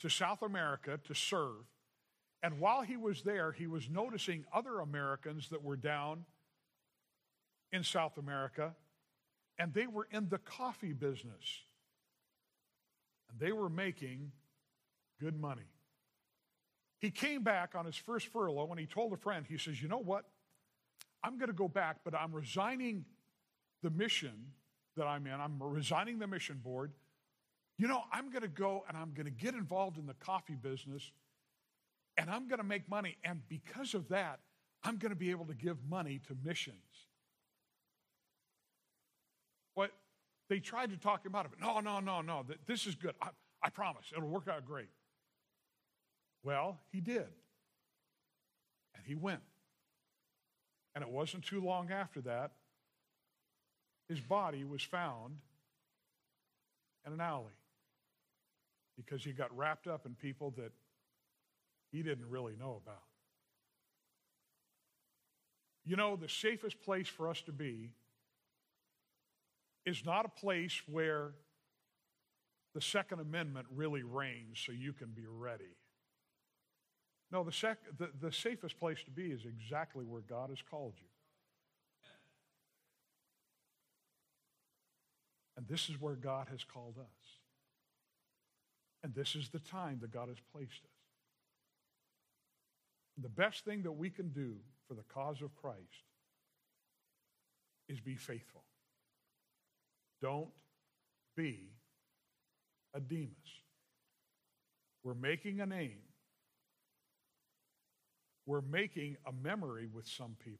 to 0.00 0.08
South 0.08 0.42
America 0.42 0.98
to 1.04 1.14
serve. 1.14 1.64
And 2.42 2.58
while 2.58 2.82
he 2.82 2.96
was 2.96 3.22
there, 3.22 3.52
he 3.52 3.66
was 3.66 3.88
noticing 3.88 4.44
other 4.52 4.80
Americans 4.80 5.48
that 5.50 5.62
were 5.62 5.76
down 5.76 6.24
in 7.72 7.84
South 7.84 8.16
America, 8.18 8.74
and 9.58 9.72
they 9.72 9.86
were 9.86 10.08
in 10.10 10.28
the 10.28 10.38
coffee 10.38 10.92
business. 10.92 11.64
And 13.30 13.40
they 13.40 13.52
were 13.52 13.68
making 13.68 14.32
good 15.20 15.38
money. 15.38 15.70
He 16.98 17.10
came 17.10 17.42
back 17.42 17.74
on 17.74 17.86
his 17.86 17.96
first 17.96 18.26
furlough 18.26 18.68
and 18.70 18.78
he 18.78 18.86
told 18.86 19.12
a 19.12 19.16
friend, 19.16 19.46
he 19.48 19.56
says, 19.56 19.80
You 19.80 19.88
know 19.88 19.98
what? 19.98 20.24
I'm 21.22 21.38
going 21.38 21.48
to 21.48 21.54
go 21.54 21.68
back, 21.68 21.98
but 22.04 22.14
I'm 22.14 22.32
resigning 22.32 23.04
the 23.82 23.90
mission 23.90 24.52
that 24.96 25.06
I'm 25.06 25.26
in. 25.26 25.32
I'm 25.32 25.62
resigning 25.62 26.18
the 26.18 26.26
mission 26.26 26.60
board. 26.62 26.92
You 27.78 27.88
know, 27.88 28.02
I'm 28.12 28.30
going 28.30 28.42
to 28.42 28.48
go 28.48 28.84
and 28.88 28.96
I'm 28.96 29.12
going 29.12 29.24
to 29.24 29.30
get 29.30 29.54
involved 29.54 29.96
in 29.96 30.06
the 30.06 30.14
coffee 30.14 30.54
business 30.54 31.10
and 32.18 32.28
I'm 32.28 32.48
going 32.48 32.58
to 32.58 32.66
make 32.66 32.88
money. 32.90 33.16
And 33.24 33.40
because 33.48 33.94
of 33.94 34.08
that, 34.08 34.40
I'm 34.84 34.98
going 34.98 35.10
to 35.10 35.16
be 35.16 35.30
able 35.30 35.46
to 35.46 35.54
give 35.54 35.76
money 35.88 36.20
to 36.28 36.36
missions. 36.44 36.76
What 39.74 39.92
they 40.50 40.58
tried 40.58 40.90
to 40.90 40.96
talk 40.96 41.24
him 41.24 41.34
out 41.36 41.46
of 41.46 41.52
it. 41.52 41.60
No, 41.60 41.78
no, 41.78 42.00
no, 42.00 42.20
no. 42.20 42.42
th- 42.46 42.58
This 42.66 42.86
is 42.86 42.96
good. 42.96 43.14
I, 43.22 43.28
I 43.62 43.70
promise 43.70 44.06
it'll 44.14 44.28
work 44.28 44.48
out 44.48 44.66
great. 44.66 44.88
Well, 46.42 46.78
he 46.90 47.00
did. 47.00 47.28
And 48.96 49.04
he 49.06 49.14
went. 49.14 49.40
And 50.94 51.02
it 51.02 51.08
wasn't 51.08 51.44
too 51.44 51.60
long 51.60 51.92
after 51.92 52.20
that, 52.22 52.50
his 54.08 54.20
body 54.20 54.64
was 54.64 54.82
found 54.82 55.36
in 57.06 57.12
an 57.12 57.20
alley 57.20 57.54
because 58.96 59.22
he 59.22 59.30
got 59.30 59.56
wrapped 59.56 59.86
up 59.86 60.04
in 60.04 60.16
people 60.16 60.52
that 60.56 60.72
he 61.92 62.02
didn't 62.02 62.28
really 62.28 62.56
know 62.58 62.80
about. 62.84 63.02
You 65.84 65.94
know, 65.94 66.16
the 66.16 66.28
safest 66.28 66.82
place 66.82 67.06
for 67.06 67.28
us 67.28 67.40
to 67.42 67.52
be 67.52 67.90
is 69.84 70.04
not 70.04 70.24
a 70.24 70.28
place 70.28 70.82
where 70.86 71.32
the 72.74 72.80
Second 72.80 73.20
Amendment 73.20 73.66
really 73.74 74.02
reigns 74.02 74.60
so 74.64 74.72
you 74.72 74.92
can 74.92 75.08
be 75.08 75.26
ready. 75.26 75.76
No, 77.32 77.44
the, 77.44 77.52
sec- 77.52 77.98
the, 77.98 78.10
the 78.20 78.32
safest 78.32 78.78
place 78.78 79.02
to 79.04 79.10
be 79.10 79.26
is 79.26 79.44
exactly 79.44 80.04
where 80.04 80.22
God 80.22 80.50
has 80.50 80.58
called 80.68 80.94
you. 80.98 81.06
And 85.56 85.66
this 85.68 85.88
is 85.88 86.00
where 86.00 86.14
God 86.14 86.48
has 86.50 86.64
called 86.64 86.96
us. 86.98 87.38
And 89.02 89.14
this 89.14 89.34
is 89.34 89.48
the 89.48 89.58
time 89.58 89.98
that 90.00 90.12
God 90.12 90.28
has 90.28 90.38
placed 90.52 90.84
us. 90.84 90.90
The 93.22 93.28
best 93.28 93.64
thing 93.64 93.82
that 93.82 93.92
we 93.92 94.10
can 94.10 94.28
do 94.30 94.56
for 94.88 94.94
the 94.94 95.04
cause 95.12 95.42
of 95.42 95.54
Christ 95.56 95.78
is 97.88 98.00
be 98.00 98.16
faithful. 98.16 98.62
Don't 100.20 100.48
be 101.36 101.70
a 102.94 103.00
Demas. 103.00 103.30
We're 105.02 105.14
making 105.14 105.60
a 105.60 105.66
name. 105.66 105.98
We're 108.46 108.60
making 108.60 109.16
a 109.26 109.32
memory 109.32 109.86
with 109.92 110.06
some 110.06 110.36
people. 110.44 110.58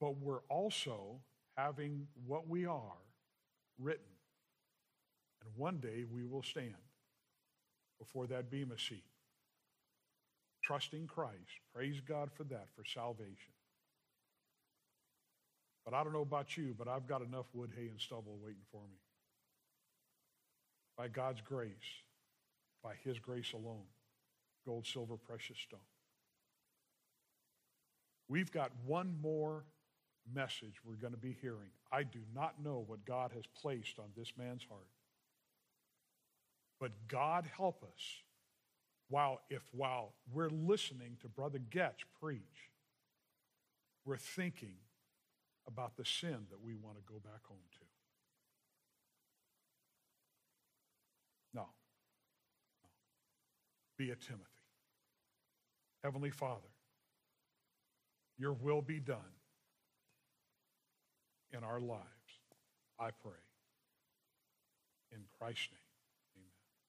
But 0.00 0.16
we're 0.16 0.42
also 0.48 1.20
having 1.56 2.06
what 2.26 2.48
we 2.48 2.66
are 2.66 2.96
written. 3.78 4.04
And 5.44 5.50
one 5.56 5.78
day 5.78 6.04
we 6.10 6.24
will 6.24 6.42
stand 6.42 6.74
before 7.98 8.26
that 8.28 8.50
Bema 8.50 8.78
seat, 8.78 9.04
trusting 10.64 11.06
Christ. 11.06 11.60
Praise 11.74 12.00
God 12.00 12.30
for 12.32 12.44
that, 12.44 12.66
for 12.74 12.84
salvation. 12.84 13.52
But 15.84 15.94
I 15.94 16.04
don't 16.04 16.12
know 16.12 16.20
about 16.20 16.56
you, 16.56 16.74
but 16.76 16.88
I've 16.88 17.06
got 17.06 17.22
enough 17.22 17.46
wood, 17.52 17.72
hay, 17.76 17.88
and 17.88 18.00
stubble 18.00 18.38
waiting 18.42 18.62
for 18.70 18.82
me. 18.82 18.98
By 20.96 21.08
God's 21.08 21.40
grace, 21.40 21.70
by 22.82 22.92
His 23.02 23.18
grace 23.18 23.52
alone, 23.52 23.86
gold, 24.66 24.86
silver, 24.86 25.16
precious 25.16 25.56
stone. 25.58 25.80
We've 28.28 28.52
got 28.52 28.70
one 28.86 29.16
more 29.20 29.64
message 30.32 30.74
we're 30.84 30.94
going 30.94 31.14
to 31.14 31.18
be 31.18 31.36
hearing. 31.40 31.70
I 31.90 32.02
do 32.02 32.20
not 32.34 32.62
know 32.62 32.84
what 32.86 33.04
God 33.04 33.32
has 33.34 33.44
placed 33.60 33.98
on 33.98 34.06
this 34.16 34.32
man's 34.36 34.64
heart. 34.68 34.86
But 36.78 36.92
God 37.08 37.48
help 37.56 37.82
us 37.82 38.22
while 39.08 39.40
if 39.50 39.62
while 39.72 40.12
we're 40.32 40.48
listening 40.48 41.16
to 41.20 41.28
Brother 41.28 41.58
Getch 41.70 42.04
preach, 42.20 42.70
we're 44.04 44.16
thinking 44.16 44.76
about 45.72 45.96
the 45.96 46.04
sin 46.04 46.46
that 46.50 46.60
we 46.62 46.74
want 46.74 46.96
to 46.96 47.02
go 47.12 47.18
back 47.20 47.44
home 47.46 47.58
to. 47.72 47.84
No. 51.54 51.62
no. 51.62 52.88
Be 53.96 54.10
a 54.10 54.16
Timothy. 54.16 54.44
Heavenly 56.02 56.30
Father, 56.30 56.60
your 58.38 58.52
will 58.52 58.82
be 58.82 58.98
done 58.98 59.18
in 61.52 61.64
our 61.64 61.80
lives, 61.80 62.00
I 62.98 63.10
pray. 63.10 63.32
In 65.12 65.20
Christ's 65.38 65.68
name. 65.72 65.79